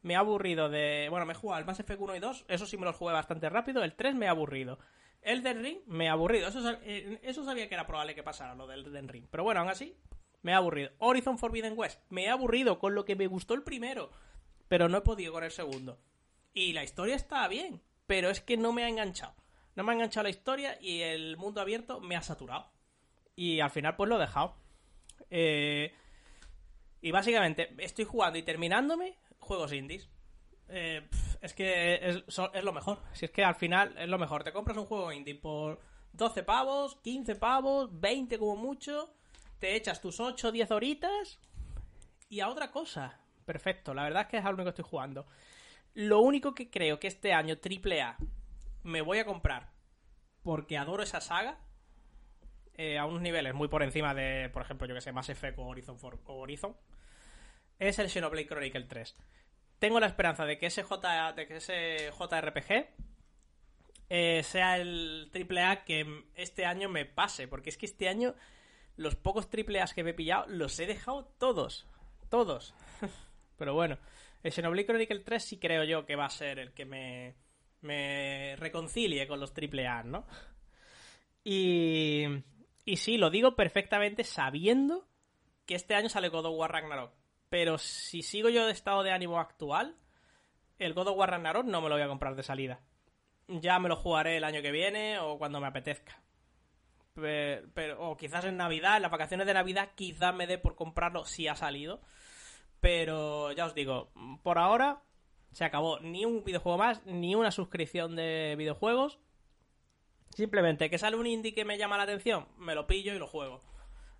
[0.03, 1.07] Me ha aburrido de.
[1.09, 2.45] Bueno, me he jugado el Mass Effect 1 y 2.
[2.47, 3.83] Eso sí me los jugué bastante rápido.
[3.83, 4.79] El 3 me ha aburrido.
[5.21, 6.47] Elden Ring me ha aburrido.
[6.47, 9.25] Eso, eh, eso sabía que era probable que pasara lo del Elden Ring.
[9.29, 9.97] Pero bueno, aún así,
[10.41, 10.91] me ha aburrido.
[10.99, 11.99] Horizon Forbidden West.
[12.09, 14.11] Me ha aburrido con lo que me gustó el primero.
[14.67, 15.99] Pero no he podido con el segundo.
[16.53, 17.81] Y la historia está bien.
[18.05, 19.35] Pero es que no me ha enganchado.
[19.75, 22.71] No me ha enganchado la historia y el mundo abierto me ha saturado.
[23.35, 24.55] Y al final pues lo he dejado.
[25.29, 25.93] Eh,
[27.01, 30.09] y básicamente estoy jugando y terminándome juegos indies.
[30.69, 31.07] Eh,
[31.41, 32.99] es que es, es, lo mejor.
[33.13, 34.43] Si es que al final es lo mejor.
[34.43, 35.79] Te compras un juego indie por
[36.13, 39.13] 12 pavos, 15 pavos, 20 como mucho
[39.59, 41.39] te echas tus 8 o 10 horitas
[42.29, 43.19] y a otra cosa.
[43.45, 45.25] Perfecto, la verdad es que es algo que estoy jugando.
[45.93, 48.17] Lo único que creo que este año AAA
[48.83, 49.71] me voy a comprar
[50.43, 51.57] porque adoro esa saga
[52.75, 55.57] eh, a unos niveles muy por encima de, por ejemplo, yo que sé, Mass Effect
[55.57, 56.75] o Horizon, o Horizon
[57.79, 59.15] es el Xenoblade Chronicle 3.
[59.79, 62.87] Tengo la esperanza de que ese, J, de que ese JRPG
[64.09, 68.35] eh, sea el AAA que este año me pase, porque es que este año
[68.97, 71.87] los pocos triple A's que me he pillado los he dejado todos.
[72.29, 72.73] Todos.
[73.57, 73.97] Pero bueno,
[74.43, 77.35] el Xenoblade Chronicle 3 sí creo yo que va a ser el que me,
[77.81, 80.25] me reconcilie con los triple A, ¿no?
[81.43, 82.25] Y,
[82.83, 85.07] y sí, lo digo perfectamente sabiendo
[85.65, 87.13] que este año sale God of War Ragnarok.
[87.49, 89.95] Pero si sigo yo de estado de ánimo actual,
[90.79, 92.81] el God of War Ragnarok no me lo voy a comprar de salida.
[93.47, 96.21] Ya me lo jugaré el año que viene o cuando me apetezca.
[97.19, 101.25] Pero, o quizás en Navidad, en las vacaciones de Navidad, quizás me dé por comprarlo
[101.25, 102.01] si ha salido.
[102.79, 104.11] Pero ya os digo,
[104.43, 105.01] por ahora
[105.51, 109.19] se acabó ni un videojuego más, ni una suscripción de videojuegos.
[110.35, 113.27] Simplemente que sale un indie que me llama la atención, me lo pillo y lo
[113.27, 113.61] juego.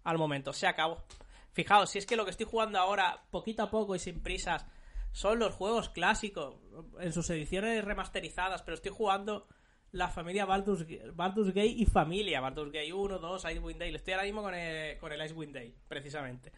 [0.04, 1.04] Al momento, se acabó.
[1.52, 4.66] Fijaos, si es que lo que estoy jugando ahora, poquito a poco y sin prisas,
[5.12, 6.56] son los juegos clásicos,
[7.00, 9.48] en sus ediciones remasterizadas, pero estoy jugando
[9.92, 13.96] la familia Baldur's, Gate y familia, Baldur's Gate 1, 2, Icewind Dale.
[13.96, 16.52] Estoy ahora mismo con el, con el Icewind Dale, precisamente.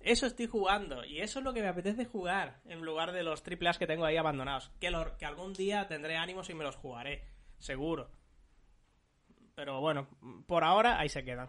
[0.00, 3.42] Eso estoy jugando y eso es lo que me apetece jugar en lugar de los
[3.46, 4.70] AAA que tengo ahí abandonados.
[4.80, 7.24] Que, que algún día tendré ánimos y me los jugaré,
[7.58, 8.10] seguro.
[9.54, 10.08] Pero bueno,
[10.46, 11.48] por ahora ahí se quedan.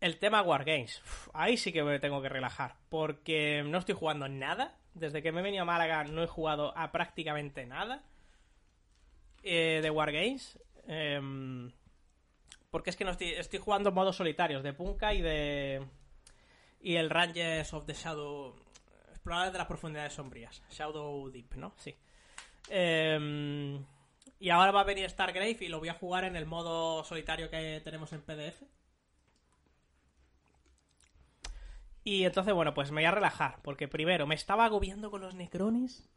[0.00, 1.02] El tema Wargames.
[1.32, 2.76] Ahí sí que me tengo que relajar.
[2.88, 4.78] Porque no estoy jugando nada.
[4.94, 8.04] Desde que me he venido a Málaga no he jugado a prácticamente nada.
[9.42, 10.58] Eh, de Wargames.
[10.86, 11.70] Em,
[12.70, 15.86] porque es que no estoy, jugando modos solitarios de Punka y de.
[16.80, 18.54] Y el Rangers of the Shadow.
[19.10, 20.62] Exploradores de las profundidades sombrías.
[20.70, 21.74] Shadow Deep, ¿no?
[21.76, 21.94] Sí.
[22.68, 23.84] Em,
[24.38, 27.50] y ahora va a venir Stargrave y lo voy a jugar en el modo solitario
[27.50, 28.62] que tenemos en PDF.
[32.04, 33.60] Y entonces, bueno, pues me voy a relajar.
[33.62, 36.08] Porque primero, me estaba agobiando con los necrones.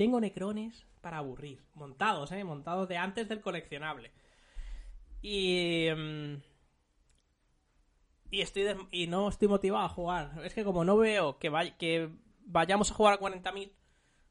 [0.00, 1.62] Tengo necrones para aburrir.
[1.74, 2.42] Montados, ¿eh?
[2.42, 4.10] Montados de antes del coleccionable.
[5.20, 5.88] Y.
[5.88, 6.40] Em,
[8.30, 10.40] y estoy y no estoy motivado a jugar.
[10.42, 12.08] Es que como no veo que, que
[12.46, 13.72] vayamos a jugar a 40.000,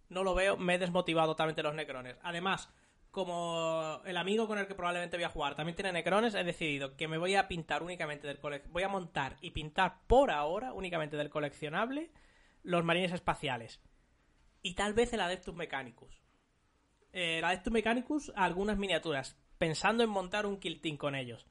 [0.09, 2.17] no lo veo, me he desmotivado totalmente los necrones.
[2.24, 2.74] Además,
[3.11, 6.97] como el amigo con el que probablemente voy a jugar también tiene necrones, he decidido
[6.97, 8.39] que me voy a pintar únicamente del
[8.70, 12.09] voy a montar y pintar por ahora únicamente del coleccionable
[12.63, 13.80] los marines espaciales.
[14.62, 16.22] Y tal vez el Adeptus Mechanicus.
[17.12, 21.45] el Adeptus Mechanicus, algunas miniaturas pensando en montar un kill con ellos.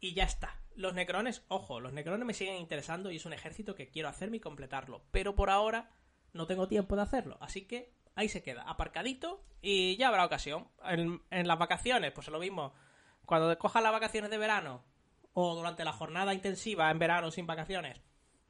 [0.00, 0.60] Y ya está.
[0.74, 4.36] Los necrones, ojo, los necrones me siguen interesando y es un ejército que quiero hacerme
[4.36, 5.06] y completarlo.
[5.10, 5.88] Pero por ahora
[6.34, 7.38] no tengo tiempo de hacerlo.
[7.40, 10.68] Así que ahí se queda, aparcadito y ya habrá ocasión.
[10.84, 12.74] En, las vacaciones, pues es lo mismo.
[13.24, 14.84] Cuando cojas las vacaciones de verano
[15.32, 18.00] o durante la jornada intensiva en verano sin vacaciones,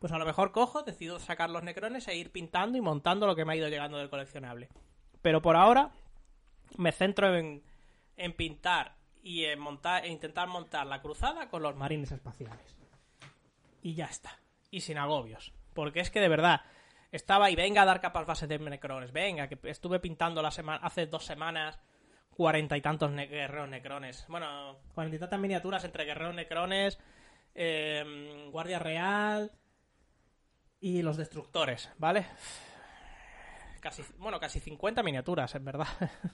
[0.06, 3.34] pues a lo mejor cojo, decido sacar los necrones e ir pintando y montando lo
[3.34, 4.68] que me ha ido llegando del coleccionable.
[5.20, 5.90] Pero por ahora
[6.76, 8.94] me centro en pintar
[9.24, 12.76] y en montar, e intentar montar la cruzada con los marines espaciales.
[13.82, 14.38] Y ya está.
[14.70, 15.52] Y sin agobios.
[15.74, 16.60] Porque es que de verdad,
[17.10, 19.10] estaba y venga a dar capas bases de necrones.
[19.10, 21.80] Venga, que estuve pintando la semana, hace dos semanas
[22.30, 24.24] cuarenta y tantos guerreros necrones.
[24.28, 26.96] Bueno, cuarenta y tantas miniaturas entre guerreros necrones,
[27.56, 29.50] em, Guardia Real
[30.80, 32.26] y los destructores, ¿vale?
[33.80, 35.88] Casi, bueno, casi 50 miniaturas, en verdad.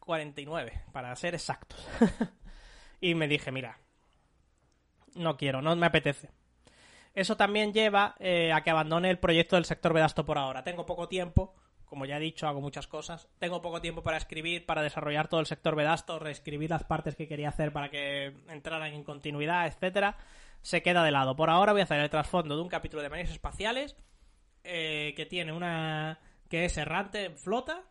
[0.00, 1.86] 49, para ser exactos.
[3.00, 3.78] y me dije, mira,
[5.14, 6.30] no quiero, no me apetece.
[7.14, 10.64] Eso también lleva eh, a que abandone el proyecto del sector Vedasto por ahora.
[10.64, 11.54] Tengo poco tiempo,
[11.84, 13.28] como ya he dicho, hago muchas cosas.
[13.38, 17.28] Tengo poco tiempo para escribir, para desarrollar todo el sector Vedasto, reescribir las partes que
[17.28, 20.16] quería hacer para que entraran en continuidad, etcétera.
[20.64, 21.36] Se queda de lado.
[21.36, 23.96] Por ahora voy a hacer el trasfondo de un capítulo de medios espaciales
[24.62, 27.82] eh, que tiene una que es errante en flota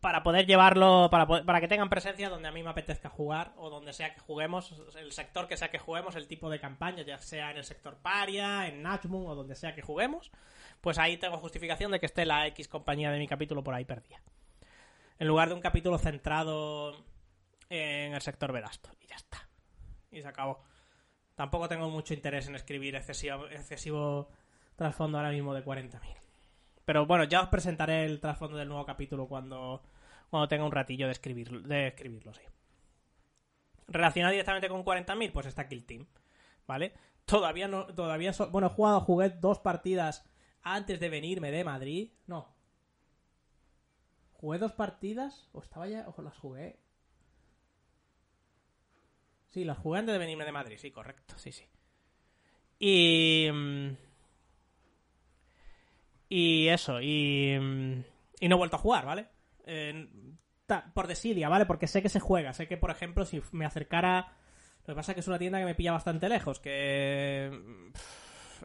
[0.00, 3.70] para poder llevarlo, para, para que tengan presencia donde a mí me apetezca jugar o
[3.70, 7.18] donde sea que juguemos, el sector que sea que juguemos, el tipo de campaña, ya
[7.18, 10.32] sea en el sector Paria, en Nachmoon o donde sea que juguemos,
[10.80, 13.84] pues ahí tengo justificación de que esté la X compañía de mi capítulo por ahí
[13.84, 14.20] perdida.
[15.20, 16.96] En lugar de un capítulo centrado
[17.70, 18.90] en el sector Vedasto.
[19.00, 19.48] Y ya está.
[20.14, 20.62] Y se acabó.
[21.34, 24.30] Tampoco tengo mucho interés en escribir excesivo, excesivo
[24.76, 25.98] trasfondo ahora mismo de 40.000.
[26.84, 29.82] Pero bueno, ya os presentaré el trasfondo del nuevo capítulo cuando
[30.34, 32.42] cuando tenga un ratillo de, escribir, de escribirlo, sí.
[33.86, 36.08] Relacionado directamente con 40.000, pues está Kill Team,
[36.66, 36.92] ¿vale?
[37.24, 40.24] Todavía no, todavía, bueno, he jugado, jugué dos partidas
[40.62, 42.52] antes de venirme de Madrid, no.
[44.32, 46.80] Jugué dos partidas, o estaba ya, o las jugué.
[49.54, 51.64] Sí, las jugué antes de venirme de Madrid, sí, correcto, sí, sí.
[52.80, 53.48] Y...
[53.52, 53.96] Mm,
[56.28, 57.56] y eso, y...
[57.56, 58.02] Mm,
[58.40, 59.28] y no he vuelto a jugar, ¿vale?
[60.92, 61.66] por desidia, ¿vale?
[61.66, 62.52] Porque sé que se juega.
[62.52, 64.32] Sé que, por ejemplo, si me acercara.
[64.86, 66.58] Lo que pasa es que es una tienda que me pilla bastante lejos.
[66.58, 67.52] Que.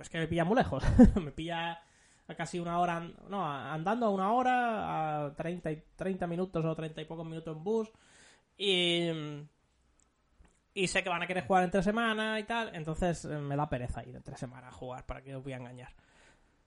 [0.02, 0.84] Es que me pilla muy lejos.
[1.24, 1.84] me pilla
[2.28, 3.00] a casi una hora.
[3.30, 7.64] No, andando a una hora, a 30, 30 minutos o 30 y pocos minutos en
[7.64, 7.92] bus.
[8.58, 9.12] Y.
[10.74, 12.76] Y sé que van a querer jugar entre semana y tal.
[12.76, 15.94] Entonces me da pereza ir entre semana a jugar, para que os voy a engañar.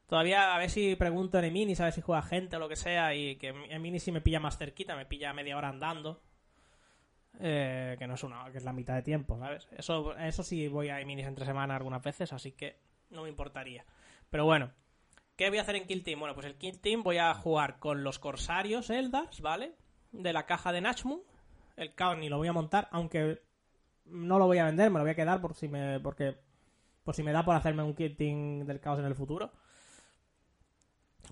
[0.07, 2.77] Todavía a ver si pregunto en Eminis, a ver si juega gente o lo que
[2.77, 6.21] sea, y que en Eminis sí me pilla más cerquita, me pilla media hora andando.
[7.41, 9.67] Eh, que no es una, que es la mitad de tiempo, ¿sabes?
[9.73, 12.79] Eso, eso sí voy a Eminis entre semana algunas veces, así que
[13.11, 13.87] no me importaría.
[14.29, 14.71] Pero bueno,
[15.37, 16.21] ¿qué voy a hacer en Kill Team?
[16.21, 19.77] Bueno, pues el Kill Team voy a jugar con los Corsarios Eldars, ¿vale?
[20.11, 21.23] De la caja de Nachmu.
[21.77, 23.41] El Chaos ni lo voy a montar, aunque
[24.07, 26.37] no lo voy a vender, me lo voy a quedar por si me, porque,
[27.05, 29.53] por si me da por hacerme un Team del Caos en el futuro.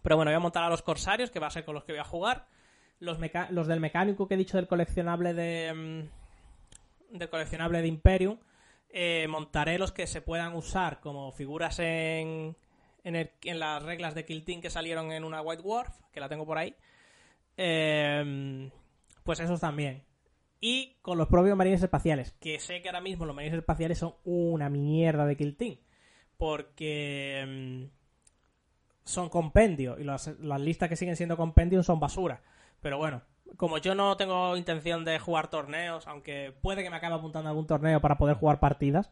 [0.03, 1.93] Pero bueno, voy a montar a los corsarios, que va a ser con los que
[1.93, 2.47] voy a jugar.
[2.99, 3.19] Los,
[3.51, 5.73] los del mecánico que he dicho del coleccionable de.
[7.11, 8.39] Mm, del coleccionable de Imperium.
[8.89, 12.57] Eh, montaré los que se puedan usar como figuras en.
[13.03, 16.45] En, las reglas de Kill Team que salieron en una White Dwarf, que la tengo
[16.45, 16.77] por ahí.
[17.57, 18.71] Eh,
[19.25, 20.05] pues esos también.
[20.61, 24.15] Y con los propios marines espaciales, que sé que ahora mismo los marines espaciales son
[24.25, 25.77] una mierda de Kill Team.
[26.37, 27.89] Porque.
[27.91, 28.01] Mm,
[29.11, 30.29] son compendio y las,
[30.61, 32.43] listas que siguen siendo compendio son basura.
[32.81, 33.23] Pero bueno,
[33.57, 37.51] como yo no tengo intención de jugar torneos, aunque puede que me acabe apuntando a
[37.51, 39.11] algún torneo para poder jugar partidas,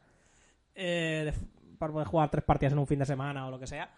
[0.74, 1.32] eh,
[1.78, 3.90] para poder jugar tres partidas en un fin de semana o lo que sea,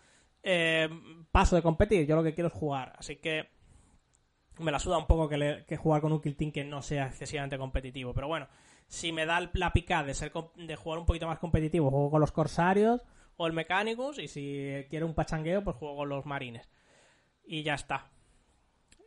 [0.43, 0.89] eh,
[1.31, 2.07] paso de competir.
[2.07, 3.49] Yo lo que quiero es jugar, así que
[4.61, 7.59] me la suda un poco que, jugar con un kill team que no sea excesivamente
[7.59, 8.15] competitivo.
[8.15, 8.49] Pero bueno,
[8.87, 12.21] si me da la pica de, ser, de jugar un poquito más competitivo, juego con
[12.21, 13.03] los corsarios
[13.37, 16.69] o el Mechanicus y si quiero un pachangueo pues juego con los Marines.
[17.45, 18.11] Y ya está.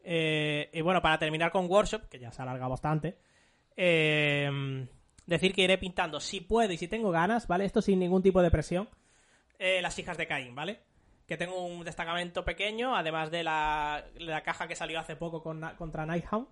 [0.03, 3.17] Eh, y bueno, para terminar con Workshop, que ya se ha alargado bastante,
[3.77, 4.87] eh,
[5.25, 7.65] decir que iré pintando si puedo y si tengo ganas, ¿vale?
[7.65, 8.89] Esto sin ningún tipo de presión.
[9.59, 10.81] Eh, las hijas de Caín, ¿vale?
[11.27, 14.03] Que tengo un destacamento pequeño, además de la,
[14.43, 16.47] caja que salió hace poco con, contra Nighthound.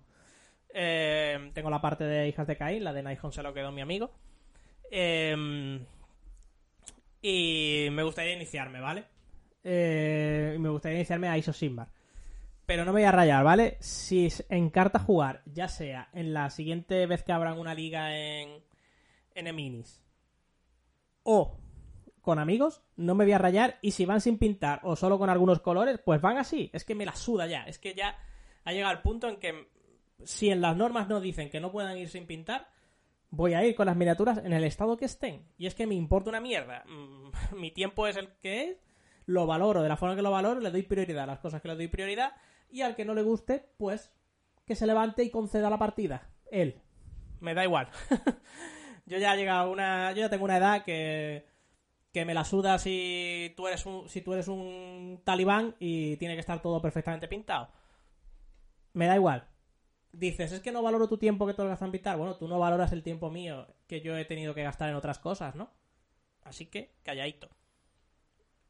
[0.72, 4.10] tengo la parte de hijas de Caín, la de Nighthound se lo quedó mi amigo.
[4.90, 5.84] Eh,
[7.22, 9.04] y me gustaría iniciarme, ¿vale?
[9.62, 11.88] Eh, me gustaría iniciarme a ISO Simbar.
[12.66, 13.76] Pero no me voy a rayar, ¿vale?
[13.80, 18.62] Si en carta jugar, ya sea en la siguiente vez que abran una liga en,
[19.34, 20.00] en Eminis
[21.22, 21.56] o
[22.22, 23.78] con amigos, no me voy a rayar.
[23.82, 26.70] Y si van sin pintar o solo con algunos colores, pues van así.
[26.72, 27.64] Es que me la suda ya.
[27.64, 28.16] Es que ya
[28.64, 29.68] ha llegado el punto en que
[30.24, 32.68] si en las normas no dicen que no puedan ir sin pintar,
[33.30, 35.44] voy a ir con las miniaturas en el estado que estén.
[35.58, 36.84] Y es que me importa una mierda.
[36.86, 38.76] Mm, mi tiempo es el que es,
[39.26, 41.68] lo valoro de la forma que lo valoro, le doy prioridad a las cosas que
[41.68, 42.32] le doy prioridad,
[42.70, 44.12] y al que no le guste, pues
[44.64, 46.30] que se levante y conceda la partida.
[46.50, 46.80] Él.
[47.40, 47.88] Me da igual.
[49.06, 50.12] yo ya he llegado una.
[50.12, 51.46] Yo ya tengo una edad que.
[52.12, 54.08] Que me la suda si tú eres un.
[54.08, 57.70] si tú eres un talibán y tiene que estar todo perfectamente pintado.
[58.92, 59.48] Me da igual
[60.12, 62.16] dices, es que no valoro tu tiempo que te lo gastas en pintar.
[62.16, 65.18] Bueno, tú no valoras el tiempo mío que yo he tenido que gastar en otras
[65.18, 65.72] cosas, ¿no?
[66.42, 67.48] Así que, calladito.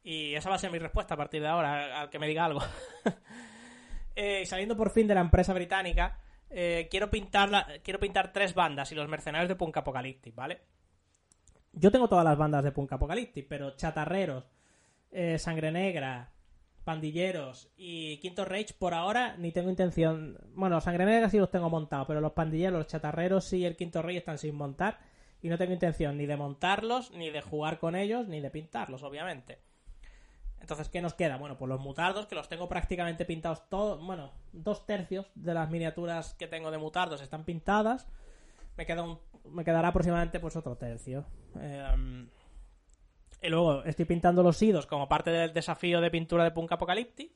[0.02, 2.44] Y esa va a ser mi respuesta a partir de ahora, al que me diga
[2.44, 2.60] algo.
[4.16, 6.20] eh, saliendo por fin de la empresa británica,
[6.50, 10.60] eh, quiero, pintar quiero pintar tres bandas y los mercenarios de Punk Apocalyptic, ¿vale?
[11.72, 14.44] Yo tengo todas las bandas de Punk Apocalyptic, pero Chatarreros,
[15.10, 16.32] eh, Sangre Negra,
[16.84, 20.38] pandilleros y Quinto Rage por ahora ni tengo intención.
[20.54, 24.02] Bueno, Sangre Negra sí los tengo montados, pero los pandilleros, los chatarreros y el Quinto
[24.02, 24.98] Rage están sin montar
[25.40, 29.02] y no tengo intención ni de montarlos, ni de jugar con ellos, ni de pintarlos,
[29.02, 29.58] obviamente.
[30.60, 31.36] Entonces, ¿qué nos queda?
[31.36, 34.00] Bueno, pues los mutardos, que los tengo prácticamente pintados todos.
[34.04, 38.06] Bueno, dos tercios de las miniaturas que tengo de mutardos están pintadas.
[38.76, 39.18] Me, queda un,
[39.50, 41.24] me quedará aproximadamente pues otro tercio.
[41.58, 42.26] Eh,
[43.42, 47.32] y luego estoy pintando los idos como parte del desafío de pintura de Punk Apocalyptic.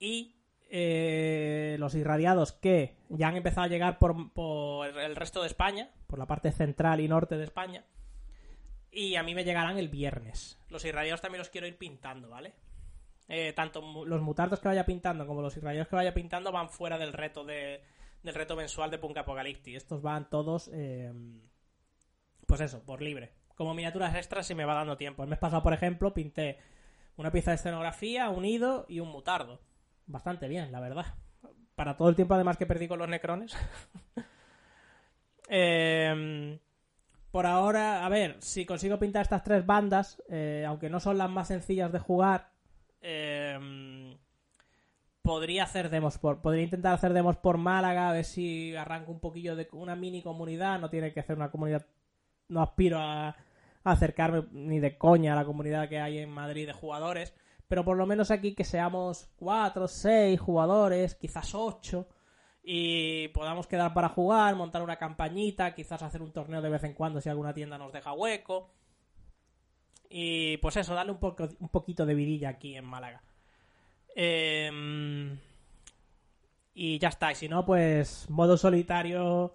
[0.00, 0.34] Y
[0.68, 4.16] eh, los irradiados que ya han empezado a llegar por,
[4.98, 7.84] el resto de España, por la parte central y norte de España.
[8.90, 10.58] Y a mí me llegarán el viernes.
[10.68, 12.54] Los irradiados también los quiero ir pintando, ¿vale?
[13.28, 16.98] Eh, tanto los mutardos que vaya pintando como los irradiados que vaya pintando van fuera
[16.98, 17.82] del reto de,
[18.24, 19.76] del reto mensual de Punk Apocalyptic.
[19.76, 21.12] Estos van todos, eh,
[22.46, 25.22] pues eso, por libre como miniaturas extras si me va dando tiempo.
[25.22, 26.58] El mes pasado, por ejemplo, pinté
[27.16, 29.60] una pieza de escenografía, un ido y un mutardo.
[30.06, 31.06] Bastante bien, la verdad.
[31.74, 33.56] Para todo el tiempo además que perdí con los necrones.
[35.46, 36.58] Em,
[37.30, 41.28] por ahora, a ver, si consigo pintar estas tres bandas, eh, aunque no son las
[41.28, 42.48] más sencillas de jugar,
[43.02, 44.03] em,
[45.24, 49.20] podría hacer demos por, podría intentar hacer demos por Málaga, a ver si arranco un
[49.20, 51.86] poquillo de una mini comunidad, no tiene que ser una comunidad
[52.48, 53.34] no aspiro a,
[53.84, 57.34] acercarme ni de coña a la comunidad que hay en Madrid de jugadores,
[57.66, 62.06] pero por lo menos aquí que seamos cuatro, seis jugadores, quizás ocho,
[62.62, 66.92] y podamos quedar para jugar, montar una campañita, quizás hacer un torneo de vez en
[66.92, 68.74] cuando si alguna tienda nos deja hueco.
[70.10, 73.22] Y pues eso, darle un, poco, un poquito de vidilla aquí en Málaga.
[74.14, 75.38] Em,
[76.74, 77.32] y ya está.
[77.32, 79.54] Y si no, pues modo solitario.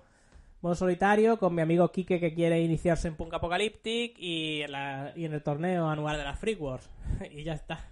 [0.62, 5.41] Modo solitario con mi amigo Kike que quiere iniciarse en Punk Apocalyptic y en, el
[5.41, 6.89] torneo anual de las Free Wars.
[7.32, 7.88] y ya está.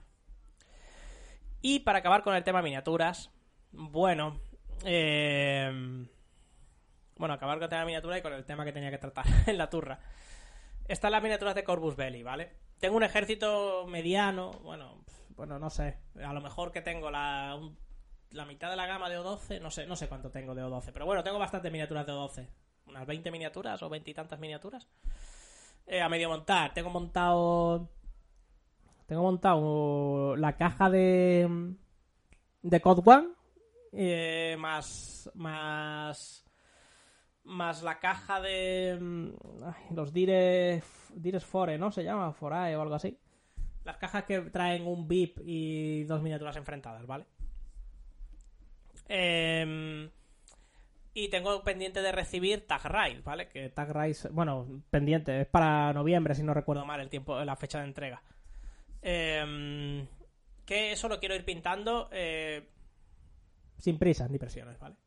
[1.61, 3.32] Y para acabar con el tema miniaturas,
[3.72, 4.41] bueno,
[4.84, 6.05] eh,
[7.18, 9.57] bueno, acabar con el tema miniatura y con el tema que tenía que tratar en
[9.57, 9.99] la turra.
[10.88, 12.51] Están las miniaturas de Corvus Belli, ¿vale?
[12.80, 15.03] Tengo un ejército mediano, bueno,
[15.38, 17.57] bueno, no sé, a lo mejor que tengo la,
[18.31, 20.89] la mitad de la gama de O12, no sé, no sé cuánto tengo de O12,
[20.91, 22.47] pero bueno, tengo bastantes miniaturas de O12,
[22.88, 24.88] unas 20 miniaturas o 20 y tantas miniaturas.
[25.85, 27.89] Eh, a medio montar, tengo montado
[29.05, 31.75] tengo montado la caja de
[32.61, 33.27] de Code One
[33.93, 36.43] eh, más más
[37.45, 39.29] más la caja de mm,
[39.63, 40.83] ay, los Dire
[41.13, 41.91] Dires Fore, ¿no?
[41.91, 43.17] Se llama Forae o algo así.
[43.88, 47.23] Las cajas que traen un VIP y dos miniaturas enfrentadas, ¿vale?
[49.07, 50.09] Em,
[51.13, 53.47] y tengo pendiente de recibir Tag Ride, ¿vale?
[53.47, 57.55] Que Tag Ride, bueno, pendiente, es para noviembre, si no recuerdo mal, el tiempo, la
[57.55, 58.21] fecha de entrega.
[59.01, 60.05] Em,
[60.65, 62.67] que eso lo quiero ir pintando eh,
[63.77, 64.97] sin prisas ni presiones, ¿vale?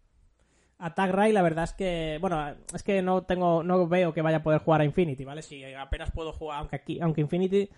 [0.79, 4.23] A Tag Ride la verdad es que, bueno, es que no tengo, no veo que
[4.23, 5.43] vaya a poder jugar a Infinity, ¿vale?
[5.43, 7.69] Si apenas puedo jugar, aunque aquí, aunque Infinity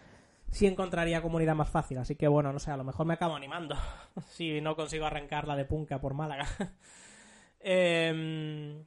[0.53, 3.34] sí encontraría comunidad más fácil, así que bueno, no sé, a lo mejor me acabo
[3.34, 3.74] animando
[4.28, 6.46] si no consigo arrancarla de punca por Málaga.
[7.64, 8.84] Em,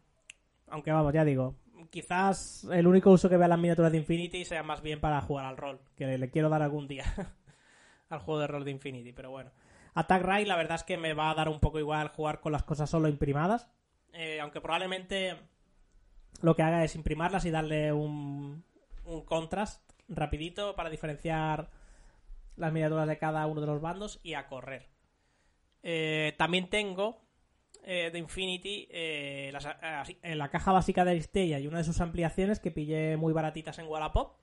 [0.67, 1.55] aunque vamos, ya digo,
[1.89, 5.45] quizás el único uso que vea las miniaturas de Infinity sea más bien para jugar
[5.45, 7.05] al rol, que le, quiero dar algún día
[8.09, 9.51] al juego de rol de Infinity, pero bueno.
[9.93, 12.51] Attack Raid la verdad es que me va a dar un poco igual jugar con
[12.51, 13.69] las cosas solo imprimadas,
[14.11, 15.37] eh, aunque probablemente
[16.41, 18.61] lo que haga es imprimarlas y darle un,
[19.05, 21.69] un contrast rapidito para diferenciar
[22.55, 24.87] las miniaturas de cada uno de los bandos y a correr.
[25.83, 27.21] Eh, también tengo
[27.83, 31.83] eh, de Infinity eh, las- así, en la caja básica de Aristella y una de
[31.83, 34.37] sus ampliaciones que pillé muy baratitas en Wallapop,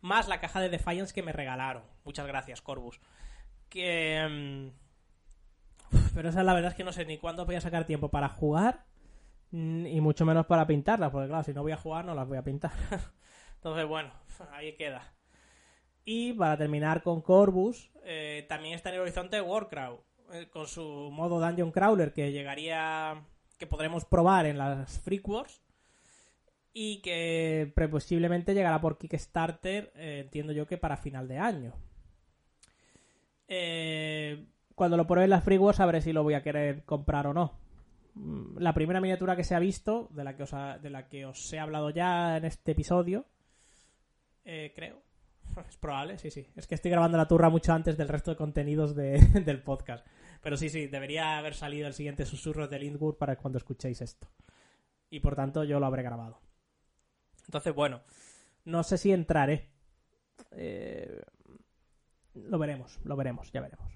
[0.00, 1.82] más la caja de Defiance que me regalaron.
[2.04, 3.00] Muchas gracias, Corbus.
[3.68, 4.72] Que...
[4.72, 8.08] mm, pero esa la verdad es que no sé ni cuándo voy a sacar tiempo
[8.10, 8.84] para jugar
[9.52, 12.38] y mucho menos para pintarlas, porque claro, si no voy a jugar no las voy
[12.38, 12.70] a pintar.
[13.60, 14.10] Entonces, bueno,
[14.52, 15.12] ahí queda.
[16.04, 20.00] Y para terminar con Corbus, eh, también está en el horizonte Warcraft,
[20.32, 23.22] eh, con su modo Dungeon Crawler que llegaría,
[23.58, 25.60] que podremos probar en las Freak Wars
[26.72, 31.74] y que posiblemente llegará por Kickstarter, eh, entiendo yo que para final de año.
[34.74, 37.34] Cuando lo pruebe en las Free Wars sabré si lo voy a querer comprar o
[37.34, 37.52] no.
[38.14, 41.08] Mm, La primera miniatura que se ha visto, de la que os, ha- de la
[41.08, 43.26] que os he hablado ya en este episodio,
[44.44, 45.02] eh, creo.
[45.68, 46.46] Es probable, sí, sí.
[46.56, 50.06] Es que estoy grabando la turra mucho antes del resto de contenidos de- del podcast.
[50.42, 54.28] Pero sí, sí, debería haber salido el siguiente susurro de Lindwood para cuando escuchéis esto.
[55.10, 56.40] Y por tanto yo lo habré grabado.
[57.46, 58.00] Entonces, bueno,
[58.64, 59.68] no sé si entraré.
[60.52, 61.20] Eh,
[62.34, 63.92] lo veremos, lo veremos, ya veremos.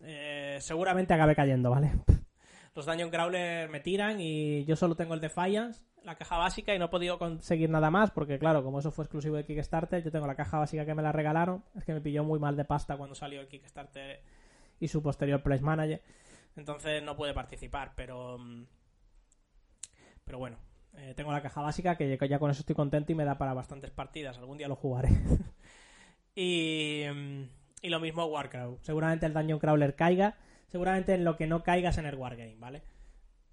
[0.00, 1.92] Eh, seguramente acabe cayendo, ¿vale?
[2.74, 6.78] Los Dungeon Crawler me tiran y yo solo tengo el Defiance, la caja básica y
[6.78, 10.10] no he podido conseguir nada más porque, claro, como eso fue exclusivo de Kickstarter, yo
[10.10, 11.64] tengo la caja básica que me la regalaron.
[11.76, 14.22] Es que me pilló muy mal de pasta cuando salió el Kickstarter
[14.78, 16.02] y su posterior Place Manager.
[16.56, 18.38] Entonces no pude participar, pero...
[18.38, 18.64] mm,
[20.24, 20.58] Pero bueno,
[20.94, 23.54] eh, tengo la caja básica que ya con eso estoy contento y me da para
[23.54, 24.38] bastantes partidas.
[24.38, 25.10] Algún día lo jugaré.
[26.34, 27.42] y, mm,
[27.82, 28.82] y lo mismo Warcraft.
[28.84, 30.36] Seguramente el Dungeon Crawler caiga.
[30.68, 32.82] Seguramente en lo que no caiga es en el Wargame, ¿vale?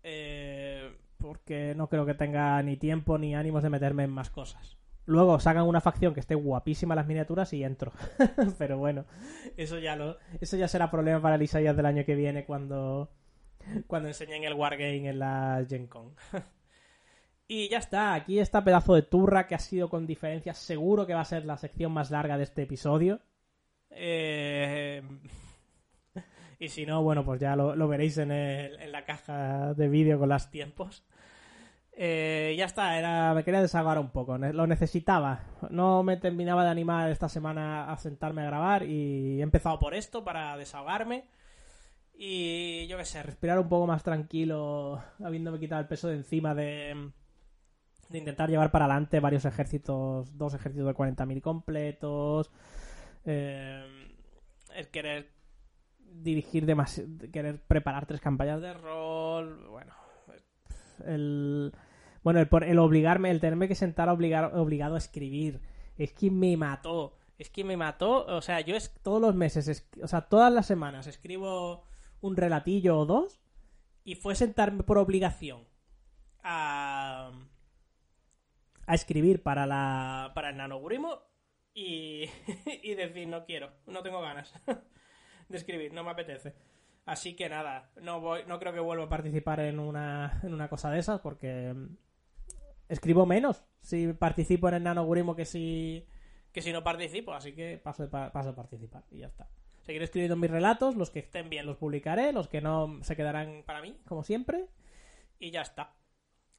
[0.04, 0.96] Eh,
[1.28, 4.78] porque no creo que tenga ni tiempo ni ánimos de meterme en más cosas.
[5.08, 7.94] Luego sacan una facción que esté guapísima las miniaturas y entro.
[8.58, 9.06] Pero bueno,
[9.56, 9.98] eso ya
[10.42, 13.10] eso ya será problema para el Isaías del año que viene cuando,
[13.88, 16.14] cuando enseñen el Wargame en la Gen Con.
[17.48, 20.54] y ya está, aquí está pedazo de turra que ha sido con diferencia.
[20.54, 23.22] Seguro que va a ser la sección más larga de este episodio.
[23.92, 25.02] Eh,
[26.60, 30.28] y si no, bueno, pues ya lo, veréis en, en la caja de vídeo con
[30.28, 31.06] los tiempos.
[32.00, 35.42] Eh, ya está, era, me quería desahogar un poco, lo necesitaba.
[35.72, 39.96] No me terminaba de animar esta semana a sentarme a grabar y he empezado por
[39.96, 41.26] esto para desahogarme.
[42.14, 46.54] Y yo qué sé, respirar un poco más tranquilo, habiéndome quitado el peso de encima
[46.54, 47.12] de,
[48.10, 52.52] de intentar llevar para adelante varios ejércitos, dos ejércitos de 40.000 completos,
[53.26, 54.14] eh,
[54.76, 55.32] el querer
[55.98, 59.94] dirigir demasiado, querer preparar tres campañas de rol, bueno,
[61.06, 61.74] el
[62.28, 65.62] bueno, el, el obligarme, el tenerme que sentar obligar, obligado a escribir,
[65.98, 67.16] es que me mató.
[67.38, 70.66] Es que me mató, o sea, yo es todos los meses, o sea, todas las
[70.66, 71.86] semanas escribo
[72.20, 73.40] un relatillo o dos
[74.04, 75.66] y fue sentarme por obligación
[76.44, 77.32] a,
[78.86, 81.22] a escribir para la para el nanogrimo
[81.74, 82.26] y,
[82.84, 84.54] y decir no quiero, no tengo ganas
[85.48, 86.56] de escribir, no me apetece.
[87.06, 90.68] Así que nada, no voy, no creo que vuelva a participar en una, en una
[90.68, 91.74] cosa de esas porque
[92.90, 96.06] escribo menos si participo en el nanogrimo que si
[96.52, 99.48] que si no participo, así que paso, paso a participar y ya está.
[99.82, 103.64] Seguiré escribiendo mis relatos, los que estén bien los publicaré, los que no se quedarán
[103.66, 104.66] para mí, como siempre,
[105.40, 105.94] y ya está.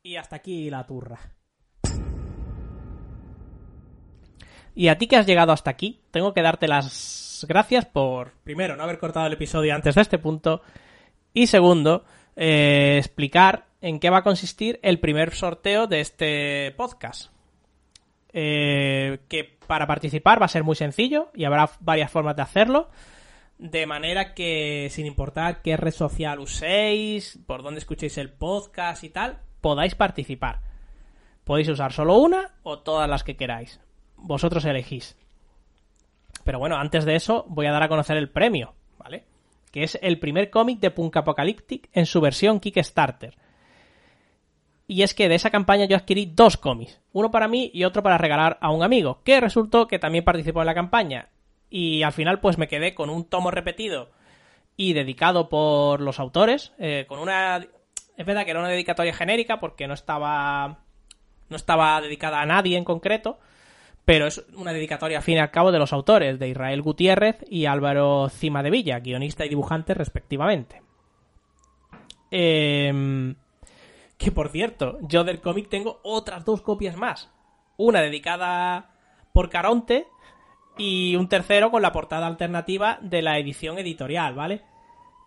[0.02, 1.18] Y hasta aquí la turra.
[4.74, 8.76] Y a ti que has llegado hasta aquí, tengo que darte las gracias por, primero,
[8.76, 10.62] no haber cortado el episodio antes de este punto,
[11.34, 12.04] y segundo,
[12.36, 17.30] eh, explicar en qué va a consistir el primer sorteo de este podcast.
[18.32, 22.88] Eh, que para participar va a ser muy sencillo y habrá varias formas de hacerlo.
[23.58, 29.08] De manera que, sin importar qué red social uséis, por dónde escuchéis el podcast y
[29.08, 30.60] tal, podáis participar.
[31.44, 33.80] Podéis usar solo una o todas las que queráis.
[34.16, 35.16] Vosotros elegís.
[36.44, 39.24] Pero bueno, antes de eso voy a dar a conocer el premio, ¿vale?
[39.72, 43.36] Que es el primer cómic de Punk Apocalyptic en su versión Kickstarter.
[44.90, 48.02] Y es que de esa campaña yo adquirí dos cómics, uno para mí y otro
[48.02, 51.28] para regalar a un amigo, que resultó que también participó en la campaña.
[51.68, 54.10] Y al final pues me quedé con un tomo repetido
[54.78, 57.66] y dedicado por los autores, eh, con una...
[58.16, 60.78] Es verdad que era una dedicatoria genérica porque no estaba...
[61.50, 63.38] no estaba dedicada a nadie en concreto,
[64.06, 67.44] pero es una dedicatoria al fin y al cabo de los autores, de Israel Gutiérrez
[67.50, 70.80] y Álvaro Cima de Villa, guionista y dibujante respectivamente.
[72.30, 73.34] Eh
[74.18, 77.30] que por cierto, yo del cómic tengo otras dos copias más.
[77.76, 78.90] Una dedicada
[79.32, 80.08] por Caronte
[80.76, 84.62] y un tercero con la portada alternativa de la edición editorial, ¿vale?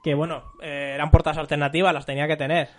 [0.04, 2.70] Que bueno, eh, eran portadas alternativas, las tenía que tener.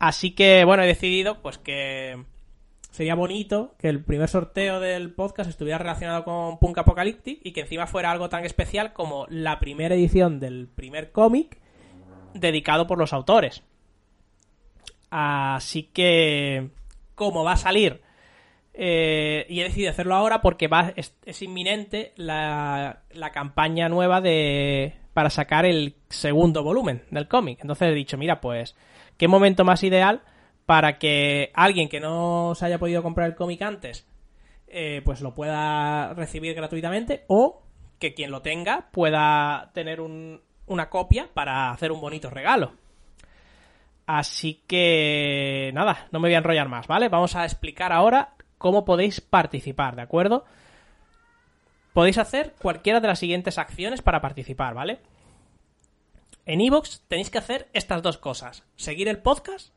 [0.00, 2.24] Así que bueno, he decidido pues que
[2.90, 7.60] sería bonito que el primer sorteo del podcast estuviera relacionado con Punk Apocalyptic y que
[7.60, 11.60] encima fuera algo tan especial como la primera edición del primer cómic
[12.34, 13.62] dedicado por los autores.
[15.10, 16.70] Así que,
[17.14, 18.02] como va a salir,
[18.80, 23.02] eh, y he decidido hacerlo ahora porque va, es, inminente la,
[23.32, 27.58] campaña nueva de para sacar el segundo volumen del cómic.
[27.60, 28.76] Entonces he dicho, mira, pues,
[29.16, 30.22] qué momento más ideal
[30.64, 34.06] para que alguien que no se haya podido comprar el cómic antes,
[34.68, 37.62] eh, pues lo pueda recibir gratuitamente o
[37.98, 42.74] que quien lo tenga pueda tener un, una copia para hacer un bonito regalo.
[44.08, 47.10] Así que nada, no me voy a enrollar más, ¿vale?
[47.10, 50.46] Vamos a explicar ahora cómo podéis participar, ¿de acuerdo?
[51.92, 55.00] Podéis hacer cualquiera de las siguientes acciones para participar, ¿vale?
[56.46, 58.64] En iVoox tenéis que hacer estas dos cosas.
[58.76, 59.74] Seguir el podcast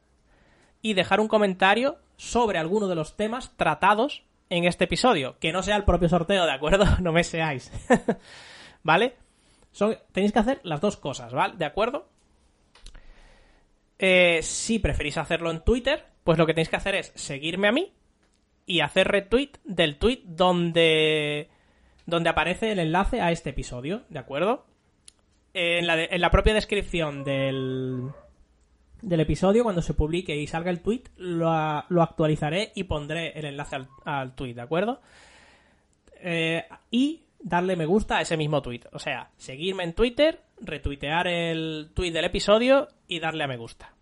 [0.81, 5.35] y dejar un comentario sobre alguno de los temas tratados en este episodio.
[5.39, 6.85] Que no sea el propio sorteo, ¿de acuerdo?
[7.01, 7.69] No me seáis.
[8.83, 9.17] ¿Vale?
[10.13, 11.55] tenéis que hacer las dos cosas, ¿vale?
[11.57, 12.07] ¿De acuerdo?
[14.03, 17.71] Eh, si preferís hacerlo en Twitter, pues lo que tenéis que hacer es seguirme a
[17.71, 17.93] mí
[18.65, 21.49] y hacer retweet del tweet donde,
[22.07, 24.65] donde aparece el enlace a este episodio, ¿de acuerdo?
[25.53, 28.09] En la, en la propia descripción del,
[29.03, 33.75] del episodio, cuando se publique y salga el tweet, lo, actualizaré y pondré el enlace
[33.75, 34.99] al, al tweet, ¿de acuerdo?
[36.21, 37.21] Eh, y
[37.51, 38.83] darle me gusta a ese mismo tweet.
[38.93, 43.93] O sea, seguirme en Twitter, retuitear el tweet del episodio y darle a me gusta.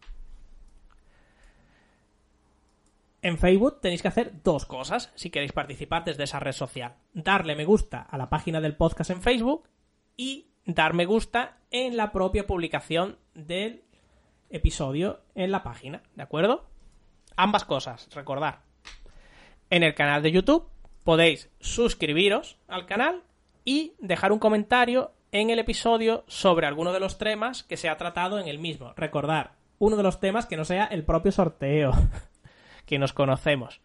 [3.23, 6.93] En Facebook tenéis que hacer dos cosas si queréis participar desde esa red social.
[7.13, 9.67] Darle me gusta a la página del podcast en Facebook
[10.15, 13.83] y dar me gusta en la propia publicación del
[14.51, 16.69] episodio en la página, ¿de acuerdo?
[17.35, 18.61] Ambas cosas, recordar.
[19.71, 20.69] En el canal de YouTube
[21.03, 23.23] podéis suscribiros al canal
[23.69, 27.97] y dejar un comentario en el episodio sobre alguno de los temas que se ha
[27.97, 28.93] tratado en el mismo.
[28.97, 31.91] Recordar, uno de los temas que no sea el propio sorteo,
[32.87, 33.79] que nos conocemos.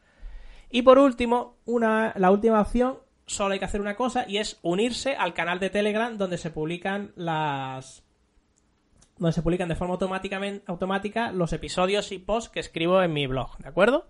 [0.71, 4.59] Y por último, una, la última opción, solo hay que hacer una cosa y es
[4.63, 8.05] unirse al canal de Telegram donde se publican las
[9.19, 9.99] donde se publican de forma
[10.67, 14.09] automática los episodios y posts que escribo en mi blog, ¿de acuerdo?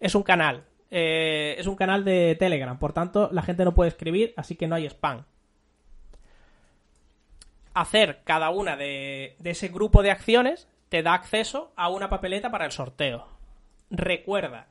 [0.00, 0.64] Es un canal,
[0.96, 4.68] eh, es un canal de Telegram, por tanto la gente no puede escribir, así que
[4.68, 5.24] no hay spam
[7.74, 12.64] hacer cada una de, ese grupo de acciones te da acceso a una papeleta para
[12.64, 13.26] el sorteo.
[13.90, 14.68] Recuerda,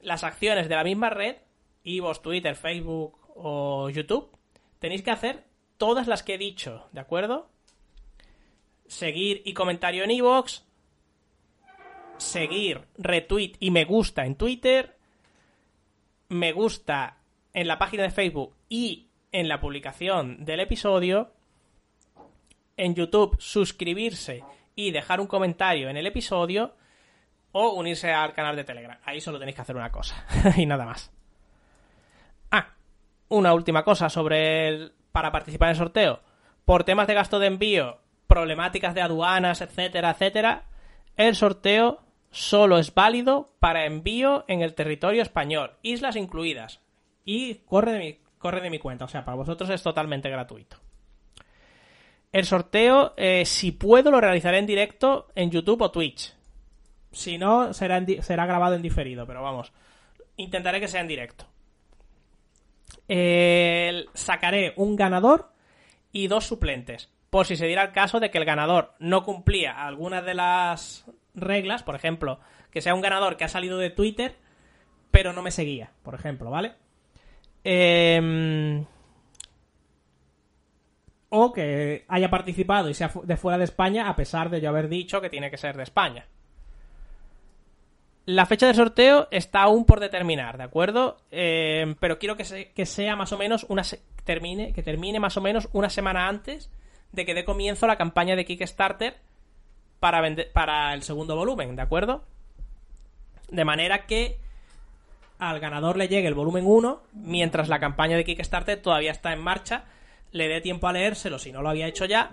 [0.00, 1.36] las acciones de la misma red
[1.82, 4.30] Ivos, Twitter, Facebook o YouTube,
[4.78, 5.44] tenéis que hacer
[5.76, 7.48] todas las que he dicho, ¿de acuerdo?
[8.86, 10.64] Seguir y comentario en Evox,
[12.18, 14.96] seguir, retweet y me gusta en Twitter,
[16.28, 17.18] me gusta
[17.52, 21.32] en la página de Facebook y en la publicación del episodio,
[22.76, 24.44] en YouTube suscribirse
[24.74, 26.74] y dejar un comentario en el episodio
[27.52, 28.98] o unirse al canal de Telegram.
[29.04, 30.26] Ahí solo tenéis que hacer una cosa
[30.56, 31.12] y nada más.
[32.50, 32.74] Ah,
[33.28, 36.20] una última cosa sobre el, para participar en el sorteo.
[36.64, 40.64] Por temas de gasto de envío, problemáticas de aduanas, etcétera, etcétera,
[41.16, 42.03] el sorteo
[42.34, 46.80] solo es válido para envío en el territorio español, islas incluidas.
[47.24, 50.76] Y corre de mi, corre de mi cuenta, o sea, para vosotros es totalmente gratuito.
[52.32, 56.34] El sorteo, eh, si puedo, lo realizaré en directo en YouTube o Twitch.
[57.12, 59.72] Si no, será, será grabado en diferido, pero vamos,
[60.36, 61.46] intentaré que sea en directo.
[64.14, 65.52] sacaré un ganador
[66.10, 69.86] y dos suplentes, por si se diera el caso de que el ganador no cumplía
[69.86, 71.04] algunas de las
[71.34, 72.40] reglas, por ejemplo,
[72.70, 74.36] que sea un ganador que ha salido de Twitter,
[75.10, 76.72] pero no me seguía, por ejemplo, ¿vale?
[77.64, 78.84] Eh,
[81.36, 84.88] o que haya participado y sea de fuera de España a pesar de yo haber
[84.88, 86.26] dicho que tiene que ser de España.
[88.26, 91.16] La fecha del sorteo está aún por determinar, ¿de acuerdo?
[91.32, 93.82] Eh, pero quiero que, que, sea más o menos una
[94.24, 96.70] termine que termine más o menos una semana antes
[97.10, 99.16] de que dé comienzo la campaña de Kickstarter
[100.04, 102.24] para vender, para el segundo volumen, ¿de acuerdo?
[103.48, 104.38] De manera que
[105.38, 109.40] al ganador le llegue el volumen 1 mientras la campaña de Kickstarter todavía está en
[109.40, 109.84] marcha
[110.30, 112.32] le dé tiempo a leérselo si no lo había hecho ya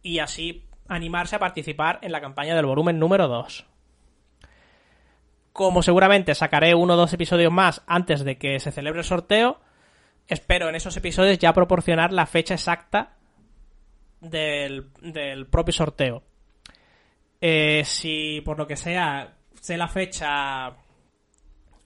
[0.00, 3.66] y así animarse a participar en la campaña del volumen número 2.
[5.52, 9.58] Como seguramente sacaré uno o dos episodios más antes de que se celebre el sorteo,
[10.28, 13.16] espero en esos episodios ya proporcionar la fecha exacta
[14.20, 14.86] del,
[15.50, 16.22] propio sorteo.
[17.44, 20.72] Eh, si por lo que sea sé la fecha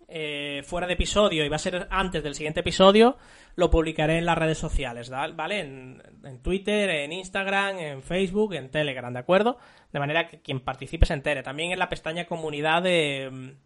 [0.06, 3.16] eh, fuera de episodio y va a ser antes del siguiente episodio,
[3.54, 5.60] lo publicaré en las redes sociales, ¿vale?
[5.60, 6.02] En,
[6.42, 9.56] Twitter, en Instagram, en Facebook, en Telegram, ¿de acuerdo?
[9.92, 11.42] De manera que quien participe se entere.
[11.42, 13.56] También en la pestaña comunidad de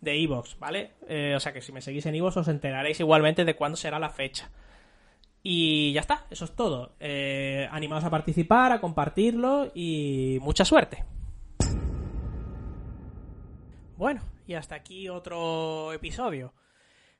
[0.00, 0.92] de Evox, ¿vale?
[1.08, 3.98] Eh, o sea que si me seguís en Evox os enteraréis igualmente de cuándo será
[3.98, 4.50] la fecha.
[5.42, 6.94] Y ya está, eso es todo.
[6.98, 11.04] Eh, animados a participar, a compartirlo y mucha suerte.
[13.96, 16.52] Bueno, y hasta aquí otro episodio.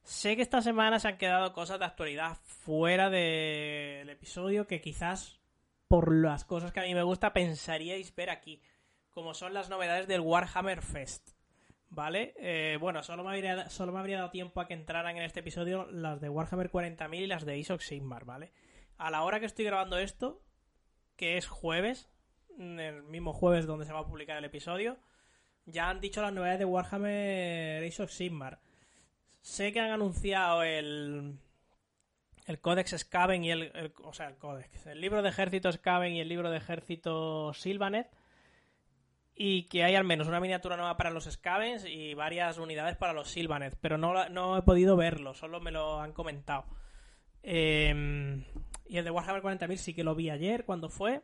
[0.03, 5.41] Sé que esta semana se han quedado cosas de actualidad fuera del episodio que quizás
[5.89, 8.61] por las cosas que a mí me gusta pensaríais ver aquí,
[9.11, 11.31] como son las novedades del Warhammer Fest.
[11.89, 12.35] ¿Vale?
[12.37, 15.87] Eh, bueno, solo me, habría, solo me dado tiempo a que entraran en este episodio
[15.91, 18.53] las de Warhammer 40.000 y las de Isox Sigmar, ¿vale?
[18.99, 20.43] A la hora que estoy grabando esto,
[21.17, 22.11] que es jueves,
[22.59, 24.99] el mismo jueves donde se va a publicar el episodio,
[25.67, 28.59] ya han dicho las novedades de Warhammer Age of Sigmar.
[29.43, 31.39] Sé que han anunciado el,
[32.47, 34.87] el Codex Skaven y el, O sea, el Codex.
[34.87, 38.09] El libro de ejército Skaven y el libro de ejército Sylvanet.
[39.35, 43.13] Y que hay al menos una miniatura nueva para los Skavens y varias unidades para
[43.13, 43.77] los Sylvanet.
[43.81, 46.65] Pero no, no he podido verlo, solo me lo han comentado.
[47.43, 48.45] Em,
[48.87, 51.23] y el de Warhammer 40.000 sí que lo vi ayer cuando fue.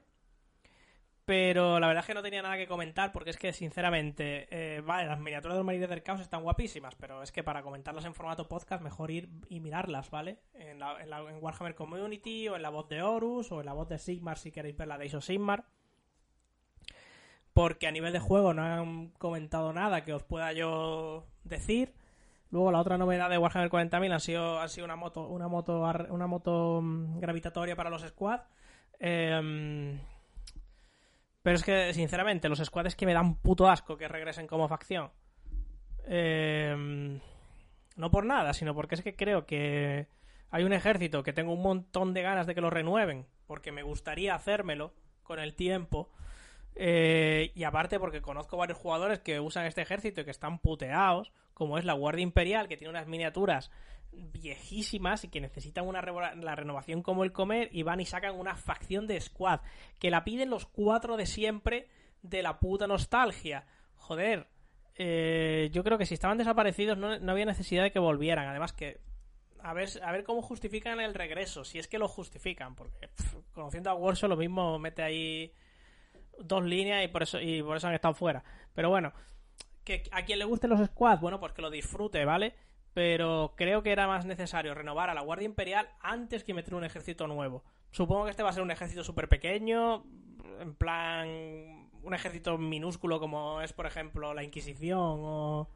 [1.25, 4.81] Pero la verdad es que no tenía nada que comentar porque es que, sinceramente, eh,
[4.81, 8.05] vale, las miniaturas de los Marines del Caos están guapísimas, pero es que para comentarlas
[8.07, 10.41] en formato podcast, mejor ir y mirarlas, ¿vale?
[10.55, 13.89] En, la, en, Warhammer Community, o en la voz de Horus, o en la voz
[13.89, 15.65] de Sigmar si queréis ver la de Iso Sigmar.
[17.53, 21.95] Porque a nivel de juego no han comentado nada que os pueda yo decir.
[22.51, 25.89] Luego la otra novedad de Warhammer 40.000 ha sido, ha sido una moto, una moto,
[26.11, 28.41] una moto mm, gravitatoria para los squad.
[28.99, 30.01] Eh,
[31.43, 35.11] pero es que, sinceramente, los squads que me dan puto asco que regresen como facción.
[36.07, 37.21] Eh,
[37.97, 40.09] no por nada, sino porque es que creo que
[40.51, 43.83] hay un ejército que tengo un montón de ganas de que lo renueven, porque me
[43.83, 46.11] gustaría hacérmelo con el tiempo.
[46.75, 51.33] Eh, y aparte porque conozco varios jugadores que usan este ejército y que están puteados,
[51.55, 53.71] como es la Guardia Imperial, que tiene unas miniaturas
[54.13, 58.57] viejísimas y que necesitan una la renovación como el comer y van y sacan una
[58.57, 59.61] facción de squad
[59.99, 61.89] que la piden los cuatro de siempre
[62.23, 63.67] de la puta nostalgia.
[63.97, 64.49] Joder,
[64.97, 68.49] eh, yo creo que si estaban desaparecidos no, había necesidad de que volvieran.
[68.49, 69.01] Además que
[69.61, 73.11] a ver, a ver cómo justifican el regreso, si es que lo justifican, porque
[73.53, 75.53] conociendo a Warsaw lo mismo mete ahí
[76.39, 78.45] dos líneas y por eso y por eso han estado fuera.
[78.75, 79.13] Pero bueno,
[79.85, 82.55] que a quien le gusten los squads, bueno, pues que lo disfrute, ¿vale?
[82.95, 86.85] pero creo que era más necesario renovar a la Guardia Imperial antes que meter un
[86.85, 87.65] ejército nuevo.
[87.91, 90.05] Supongo que este va a ser un ejército súper pequeño,
[90.61, 95.69] en plan un ejército minúsculo como es, por ejemplo, la Inquisición o...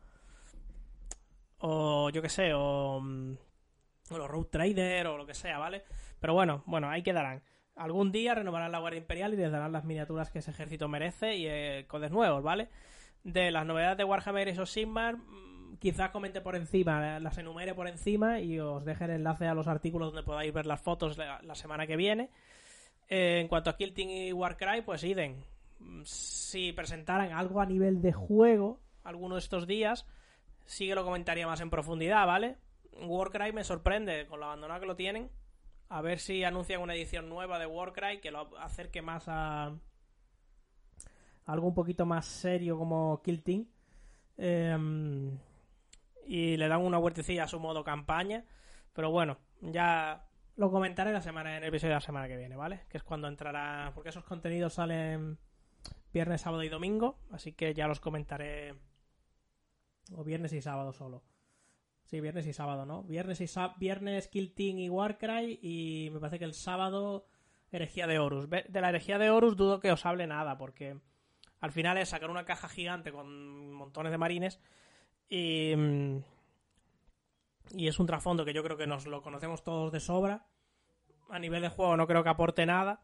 [1.59, 5.85] O yo qué sé, o, o los Road Trader o lo que sea, ¿vale?
[6.21, 7.43] Pero bueno, bueno, ahí quedarán.
[7.77, 11.37] Algún día renovarán la Guardia Imperial y les darán las miniaturas que ese ejército merece
[11.37, 12.69] y eh, codes nuevos, ¿vale?
[13.23, 17.87] De las novedades de Warhammer y Sigmar, mm, quizás comente por encima, las enumere por
[17.87, 21.55] encima y os deje el enlace a los artículos donde podáis ver las fotos la,
[21.55, 22.31] semana que viene.
[23.09, 25.43] Eh, en cuanto a Kilting y Warcry, pues idem.
[26.05, 30.07] Si presentaran algo a nivel de juego alguno de estos días,
[30.65, 32.57] sí que lo comentaría más en profundidad, ¿vale?
[33.03, 35.31] Warcry me sorprende con lo abandonado que lo tienen.
[35.89, 39.73] A ver si anuncian una edición nueva de Warcry que lo acerque más a
[41.47, 43.67] algo un poquito más serio como Kill Team.
[44.37, 44.77] Eh,
[46.27, 48.45] y le dan una vueltecilla a su modo campaña.
[48.93, 50.27] Pero bueno, ya
[50.57, 52.83] lo comentaré la semana, en el episodio de la semana que viene, ¿vale?
[52.89, 53.93] Que es cuando entrará.
[53.95, 55.39] Porque esos contenidos salen
[56.13, 57.19] viernes, sábado y domingo.
[57.31, 58.75] Así que ya los comentaré.
[60.15, 61.23] O viernes y sábado solo.
[62.07, 63.03] Sí, viernes y sábado, ¿no?
[63.03, 63.47] Viernes y
[63.79, 65.59] viernes Kill Team y Warcry.
[65.61, 67.27] Y me parece que el sábado
[67.71, 68.49] Herejía de Horus.
[68.49, 70.99] De la Herejía de Horus dudo que os hable nada, porque
[71.61, 74.61] al final es sacar una caja gigante con montones de marines
[75.29, 75.73] y,
[77.75, 80.47] y es un trasfondo que yo creo que nos lo conocemos todos de sobra.
[81.29, 83.03] A nivel de juego no creo que aporte nada.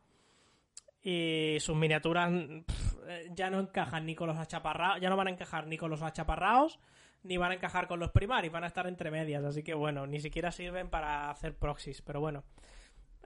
[1.02, 2.30] Y sus miniaturas
[2.64, 2.92] pff,
[3.34, 6.02] ya no encajan ni con los achaparrados, ya no van a encajar ni con los
[6.02, 6.78] achaparrados,
[7.24, 9.44] ni van a encajar con los primarios, van a estar entre medias.
[9.44, 12.02] Así que bueno, ni siquiera sirven para hacer proxies.
[12.02, 12.44] Pero bueno,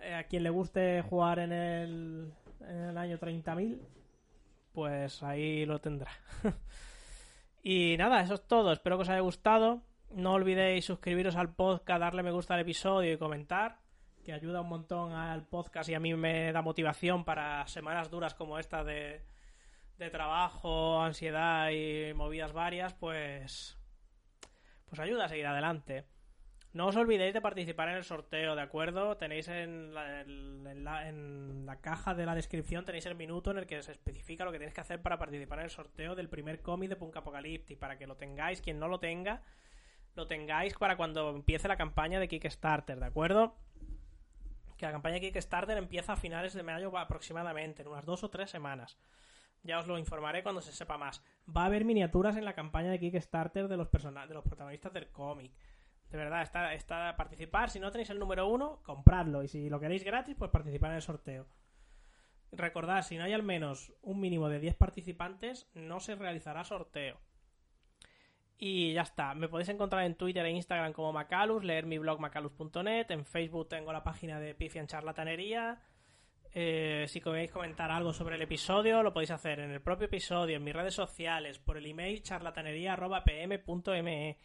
[0.01, 3.78] eh, a quien le guste jugar en el, en el año 30.000,
[4.73, 6.10] pues ahí lo tendrá.
[7.62, 8.73] y nada, eso es todo.
[8.73, 9.82] Espero que os haya gustado.
[10.10, 13.81] No olvidéis suscribiros al podcast, darle me gusta al episodio y comentar,
[14.24, 18.35] que ayuda un montón al podcast y a mí me da motivación para semanas duras
[18.35, 19.24] como esta de,
[19.98, 23.77] de trabajo, ansiedad y movidas varias, pues
[24.86, 26.04] pues ayuda a seguir adelante.
[26.76, 29.16] No os olvidéis de participar en el sorteo, ¿de acuerdo?
[29.16, 33.82] Tenéis en la, en, la, caja de la descripción tenéis el minuto en el que
[33.82, 36.90] se especifica lo que tenéis que hacer para participar en el sorteo del primer cómic
[36.90, 39.40] de Punk Apocalyptic, para que lo tengáis, quien no lo tenga,
[40.16, 43.56] lo tengáis para cuando empiece la campaña de Kickstarter, ¿de acuerdo?
[44.76, 48.28] Que la campaña de Kickstarter empieza a finales de mayo aproximadamente, en unas dos o
[48.28, 48.98] tres semanas.
[49.66, 51.22] Ya os lo informaré cuando se sepa más.
[51.55, 55.09] Va a haber miniaturas en la campaña de Kickstarter de los, de los protagonistas del
[55.09, 55.52] cómic.
[56.10, 57.70] De verdad, está, está a participar.
[57.70, 59.43] Si no tenéis el número uno, compradlo.
[59.43, 61.47] Y si lo queréis gratis, pues participar en el sorteo.
[62.52, 67.18] Recordad, si no hay al menos un mínimo de 10 participantes, no se realizará sorteo.
[68.59, 69.34] Y ya está.
[69.34, 73.10] Me podéis encontrar en Twitter e Instagram como Macalus, leer mi blog macalus.net.
[73.10, 75.82] En Facebook tengo la página de Pifian Charlatanería.
[76.58, 80.56] Eh, si queréis comentar algo sobre el episodio, lo podéis hacer en el propio episodio,
[80.56, 84.38] en mis redes sociales, por el email charlatanería.pm.me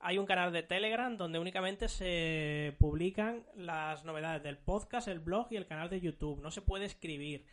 [0.00, 5.46] hay un canal de Telegram donde únicamente se publican las novedades del podcast, el blog
[5.52, 6.42] y el canal de YouTube.
[6.42, 7.46] No se puede escribir.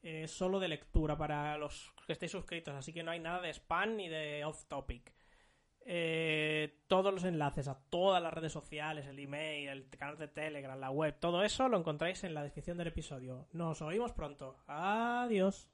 [0.00, 3.50] Es solo de lectura para los que estéis suscritos, así que no hay nada de
[3.50, 5.12] spam ni de off topic.
[5.86, 10.78] Eh, todos los enlaces a todas las redes sociales, el email, el canal de Telegram,
[10.78, 13.48] la web, todo eso lo encontráis en la descripción del episodio.
[13.52, 14.56] Nos oímos pronto.
[14.66, 15.68] Adiós.